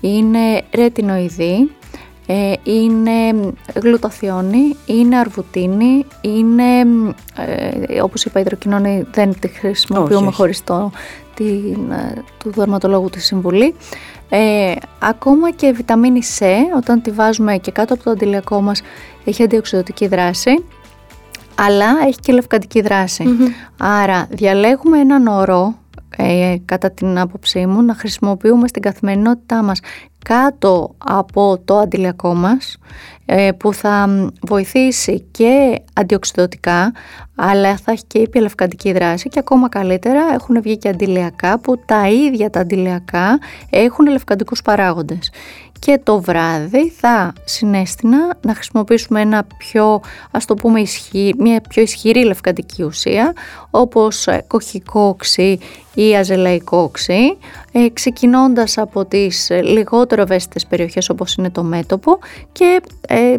είναι 0.00 0.62
ρετινοειδή, 0.74 1.70
ε, 2.30 2.52
είναι 2.62 3.52
γλουταθιόνη, 3.74 4.76
είναι 4.86 5.16
αρβουτίνη, 5.18 6.06
είναι 6.20 6.80
ε, 7.36 8.00
όπως 8.00 8.24
είπα 8.24 8.40
υδροκοινώνη 8.40 9.06
δεν 9.12 9.38
τη 9.40 9.48
χρησιμοποιούμε 9.48 10.30
χωρίς 10.30 10.64
το, 10.64 10.90
την, 11.34 11.90
ε, 11.90 12.24
του 12.38 12.50
δερματολόγου 12.50 13.10
της 13.10 13.24
συμβουλή. 13.24 13.74
Ε, 14.28 14.72
ακόμα 14.98 15.50
και 15.50 15.72
βιταμίνη 15.72 16.20
C, 16.38 16.44
όταν 16.76 17.02
τη 17.02 17.10
βάζουμε 17.10 17.56
και 17.56 17.70
κάτω 17.70 17.94
από 17.94 18.02
το 18.02 18.10
αντιλιακό 18.10 18.60
μας, 18.60 18.82
έχει 19.24 19.42
αντιοξυδοτική 19.42 20.06
δράση, 20.06 20.64
αλλά 21.54 21.86
έχει 22.06 22.18
και 22.20 22.32
λευκαντική 22.32 22.82
Άρα 23.78 24.26
διαλέγουμε 24.30 24.98
έναν 24.98 25.26
όρο, 25.26 25.74
ε, 26.16 26.56
κατά 26.64 26.90
την 26.90 27.18
άποψή 27.18 27.66
μου, 27.66 27.82
να 27.82 27.94
χρησιμοποιούμε 27.94 28.68
στην 28.68 28.82
καθημερινότητά 28.82 29.62
μας 29.62 29.80
κάτω 30.28 30.94
από 30.98 31.60
το 31.64 31.78
αντιλιακό 31.78 32.34
μας 32.34 32.78
ε, 33.24 33.50
που 33.52 33.72
θα 33.74 34.08
βοηθήσει 34.40 35.20
και 35.30 35.82
αντιοξυδοτικά 35.92 36.92
αλλά 37.34 37.76
θα 37.76 37.92
έχει 37.92 38.04
και 38.06 38.18
υπηλευκαντική 38.18 38.92
δράση 38.92 39.28
και 39.28 39.38
ακόμα 39.38 39.68
καλύτερα 39.68 40.20
έχουν 40.34 40.62
βγει 40.62 40.76
και 40.76 40.88
αντιλιακά 40.88 41.58
που 41.58 41.82
τα 41.86 42.08
ίδια 42.08 42.50
τα 42.50 42.60
αντιλιακά 42.60 43.38
έχουν 43.70 44.06
λευκαντικούς 44.06 44.62
παράγοντες. 44.62 45.30
Και 45.78 46.00
το 46.02 46.20
βράδυ 46.20 46.90
θα 46.90 47.32
συνέστηνα 47.44 48.36
να 48.40 48.54
χρησιμοποιήσουμε 48.54 49.20
ένα 49.20 49.46
πιο, 49.58 50.00
ας 50.30 50.44
το 50.44 50.54
πούμε, 50.54 50.80
ισχύ, 50.80 51.34
μια 51.38 51.60
πιο 51.68 51.82
ισχυρή 51.82 52.24
λευκαντική 52.24 52.82
ουσία 52.82 53.32
όπως 53.70 54.26
ε, 54.26 54.44
κοχικό 54.46 55.00
οξύ 55.00 55.58
ή 56.00 56.16
αζελαϊκό 56.16 56.78
οξύ 56.78 57.38
ε, 57.72 57.88
ξεκινώντας 57.92 58.78
από 58.78 59.04
τις 59.04 59.50
ε, 59.50 59.62
λιγότερο 59.62 60.22
ευαίσθητες 60.22 60.66
περιοχές 60.66 61.08
όπως 61.08 61.34
είναι 61.34 61.50
το 61.50 61.62
μέτωπο 61.62 62.18
και 62.52 62.80
ε, 63.08 63.34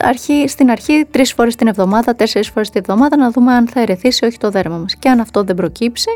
αρχή, 0.00 0.48
στην 0.48 0.70
αρχή 0.70 1.06
τρεις 1.10 1.32
φορές 1.32 1.56
την 1.56 1.66
εβδομάδα, 1.66 2.14
τέσσερις 2.14 2.48
φορές 2.48 2.70
την 2.70 2.80
εβδομάδα 2.80 3.16
να 3.16 3.30
δούμε 3.30 3.52
αν 3.52 3.68
θα 3.68 3.80
ερεθίσει 3.80 4.24
όχι 4.24 4.38
το 4.38 4.50
δέρμα 4.50 4.76
μας 4.76 4.96
και 4.96 5.08
αν 5.08 5.20
αυτό 5.20 5.42
δεν 5.42 5.56
προκύψει 5.56 6.10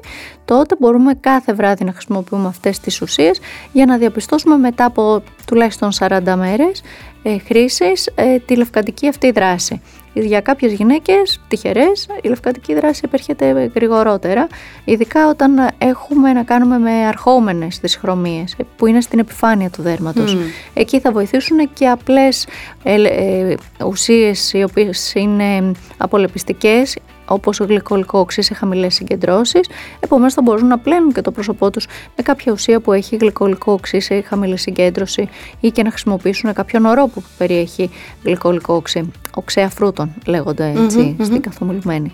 τότε 0.44 0.76
μπορούμε 0.78 1.14
κάθε 1.14 1.52
βράδυ 1.52 1.84
να 1.84 1.92
χρησιμοποιούμε 1.92 2.48
αυτές 2.48 2.80
τις 2.80 3.00
ουσίες 3.00 3.40
για 3.72 3.86
να 3.86 3.96
διαπιστώσουμε 3.98 4.56
μετά 4.56 4.84
από 4.84 5.22
τουλάχιστον 5.46 5.88
40 5.98 6.20
μέρες 6.36 6.82
ε, 7.22 7.38
χρήσης 7.38 8.10
ε, 8.14 8.38
τη 8.38 8.56
λευκαντική 8.56 9.08
αυτή 9.08 9.30
δράση. 9.30 9.80
Για 10.12 10.40
κάποιες 10.40 10.72
γυναίκες 10.72 11.40
τυχερές 11.48 12.06
η 12.22 12.28
λευκαντική 12.28 12.74
δράση 12.74 13.00
επέρχεται 13.04 13.70
γρηγορότερα, 13.74 14.46
ειδικά 14.84 15.28
όταν 15.28 15.68
έχουμε 15.78 16.32
να 16.32 16.42
κάνουμε 16.42 16.78
με 16.78 16.90
αρχόμενες 16.90 17.78
δυσχρωμίες 17.82 18.54
ε, 18.58 18.64
που 18.76 18.86
είναι 18.86 19.00
στην 19.00 19.18
επιφάνεια 19.18 19.70
του 19.70 19.82
δέρματος. 19.82 20.36
Εκεί 20.74 21.00
θα 21.00 21.12
βοηθήσουν 21.12 21.72
και 21.72 21.88
απλές 21.88 22.46
ε, 22.82 23.02
ε, 23.02 23.56
ουσίες 23.86 24.52
οι 24.52 24.62
οποίες 24.62 25.14
είναι 25.14 25.72
απολεπιστικές 25.96 26.96
όπως 27.26 27.60
ο 27.60 27.64
γλυκολικό 27.64 28.18
οξύ 28.18 28.42
σε 28.42 28.54
χαμηλές 28.54 28.94
συγκεντρώσεις, 28.94 29.68
επομένως 30.00 30.34
θα 30.34 30.42
μπορούν 30.42 30.66
να 30.66 30.78
πλένουν 30.78 31.12
και 31.12 31.20
το 31.20 31.30
πρόσωπό 31.30 31.70
τους 31.70 31.86
με 32.16 32.22
κάποια 32.22 32.52
ουσία 32.52 32.80
που 32.80 32.92
έχει 32.92 33.16
γλυκολικό 33.16 33.72
οξύ 33.72 34.00
σε 34.00 34.20
χαμηλή 34.20 34.58
συγκέντρωση 34.58 35.28
ή 35.60 35.70
και 35.70 35.82
να 35.82 35.90
χρησιμοποιήσουν 35.90 36.52
κάποιο 36.52 36.80
νερό 36.80 37.06
που 37.06 37.22
περιέχει 37.38 37.90
γλυκολικό 38.24 38.74
οξύ. 38.74 39.10
Οξέα 39.34 39.68
φρούτων 39.68 40.14
λέγονται 40.26 40.74
στην 41.22 41.40
καθομιλουμένη. 41.40 42.12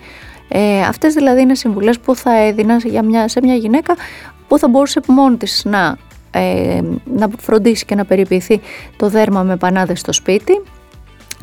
Ε, 0.48 0.80
αυτές 0.80 1.14
δηλαδή 1.14 1.40
είναι 1.40 1.54
συμβουλές 1.54 1.98
που 1.98 2.16
θα 2.16 2.38
έδινα 2.38 2.76
για 2.76 3.02
μια, 3.02 3.28
σε 3.28 3.40
μια 3.42 3.54
γυναίκα 3.54 3.96
που 4.48 4.58
θα 4.58 4.68
μπορούσε 4.68 5.00
μόνη 5.06 5.36
της 5.36 5.62
να, 5.64 5.96
ε, 6.30 6.80
να 7.04 7.28
φροντίσει 7.38 7.84
και 7.84 7.94
να 7.94 8.04
περιποιηθεί 8.04 8.60
το 8.96 9.08
δέρμα 9.08 9.42
με 9.42 9.56
πανάδες 9.56 10.00
στο 10.00 10.12
σπίτι 10.12 10.62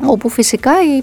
όπου 0.04 0.28
φυσικά 0.28 0.72
οι, 0.72 1.02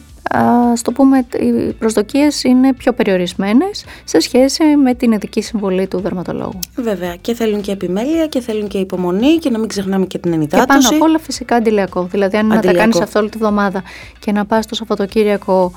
ας 0.72 0.82
το 0.82 0.92
πούμε, 0.92 1.26
οι 1.40 1.74
προσδοκίες 1.74 2.44
είναι 2.44 2.74
πιο 2.74 2.94
περιορισμένες 2.94 3.86
σε 4.04 4.20
σχέση 4.20 4.64
με 4.64 4.94
την 4.94 5.12
ειδική 5.12 5.42
συμβολή 5.42 5.88
του 5.88 6.00
δερματολόγου. 6.00 6.60
Βέβαια 6.76 7.16
και 7.16 7.34
θέλουν 7.34 7.62
και 7.62 7.72
επιμέλεια 7.72 8.28
και 8.28 8.42
θέλουν 8.42 8.68
και 8.68 8.78
υπομονή 8.78 9.38
και 9.38 9.50
να 9.50 9.60
μην 9.60 9.68
ξεχνάμε 9.68 10.06
και 10.06 10.18
την 10.18 10.34
ενυδάτωση. 10.34 10.62
Και 10.62 10.74
πάνω 10.74 10.88
απ' 10.90 11.02
όλα 11.02 11.20
φυσικά 11.20 11.56
αντιλιακό, 11.56 12.04
δηλαδή 12.04 12.38
αν 12.38 12.48
να 12.48 12.60
τα 12.60 12.74
κάνεις 12.74 13.02
αυτό 13.02 13.20
όλη 13.20 13.30
τη 13.30 13.38
βδομάδα 13.38 13.84
και 14.20 14.32
να 14.32 14.46
πας 14.46 14.66
το 14.66 14.76
Σαββατοκύριακο 14.76 15.72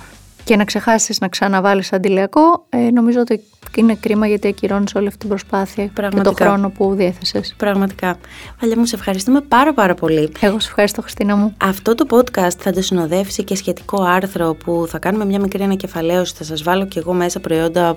και 0.44 0.56
να 0.56 0.64
ξεχάσεις 0.64 1.20
να 1.20 1.28
ξαναβάλεις 1.28 1.92
αντιλιακό, 1.92 2.66
ε, 2.68 2.78
νομίζω 2.90 3.20
ότι 3.20 3.42
είναι 3.80 3.94
κρίμα 3.94 4.26
γιατί 4.26 4.48
ακυρώνεις 4.48 4.94
όλη 4.94 5.06
αυτή 5.06 5.18
την 5.18 5.28
προσπάθεια 5.28 5.90
Πραγματικά. 5.94 6.34
και 6.34 6.44
το 6.44 6.44
χρόνο 6.44 6.70
που 6.70 6.94
διέθεσες. 6.94 7.54
Πραγματικά. 7.56 8.18
Βάλια 8.60 8.78
μου, 8.78 8.84
σε 8.84 8.94
ευχαριστούμε 8.94 9.40
πάρα 9.40 9.72
πάρα 9.74 9.94
πολύ. 9.94 10.32
Εγώ 10.40 10.60
σε 10.60 10.68
ευχαριστώ, 10.68 11.02
Χριστίνα 11.02 11.36
μου. 11.36 11.54
Αυτό 11.56 11.94
το 11.94 12.06
podcast 12.10 12.56
θα 12.58 12.72
το 12.72 12.82
συνοδεύσει 12.82 13.44
και 13.44 13.56
σχετικό 13.56 14.02
άρθρο 14.02 14.54
που 14.64 14.86
θα 14.88 14.98
κάνουμε 14.98 15.24
μια 15.24 15.40
μικρή 15.40 15.62
ανακεφαλαίωση. 15.62 16.34
Θα 16.36 16.44
σας 16.44 16.62
βάλω 16.62 16.86
και 16.86 16.98
εγώ 16.98 17.12
μέσα 17.12 17.40
προϊόντα 17.40 17.94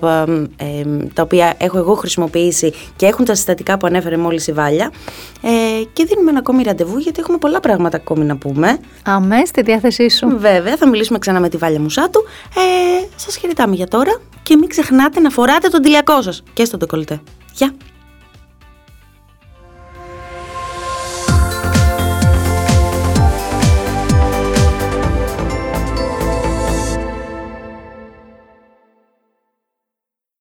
ε, 0.56 0.66
ε, 0.66 0.84
τα 1.12 1.22
οποία 1.22 1.54
έχω 1.58 1.78
εγώ 1.78 1.94
χρησιμοποιήσει 1.94 2.72
και 2.96 3.06
έχουν 3.06 3.24
τα 3.24 3.34
συστατικά 3.34 3.78
που 3.78 3.86
ανέφερε 3.86 4.16
μόλις 4.16 4.46
η 4.46 4.52
Βάλια. 4.52 4.92
Ε, 5.42 5.48
και 5.92 6.04
δίνουμε 6.04 6.30
ένα 6.30 6.38
ακόμη 6.38 6.62
ραντεβού 6.62 6.98
γιατί 6.98 7.20
έχουμε 7.20 7.38
πολλά 7.38 7.60
πράγματα 7.60 7.96
ακόμη 7.96 8.24
να 8.24 8.36
πούμε. 8.36 8.78
Αμέ, 9.02 9.44
στη 9.44 9.62
διάθεσή 9.62 10.08
σου. 10.08 10.28
Βέβαια, 10.38 10.76
θα 10.76 10.88
μιλήσουμε 10.88 11.18
ξανά 11.18 11.40
με 11.40 11.48
τη 11.48 11.56
Βάλια 11.56 11.80
Μουσάτου. 11.80 12.24
Ε, 12.56 13.06
σας 13.16 13.36
χαιρετάμε 13.36 13.74
για 13.74 13.88
τώρα 13.88 14.20
και 14.42 14.56
μην 14.56 14.68
ξεχνάτε 14.68 15.20
να 15.20 15.30
φοράτε 15.30 15.68
τον 15.68 15.82
τηλιακό 15.82 16.22
σας 16.22 16.42
και 16.52 16.64
στον 16.64 16.78
τοκολτέ. 16.78 17.20
Γεια! 17.54 17.74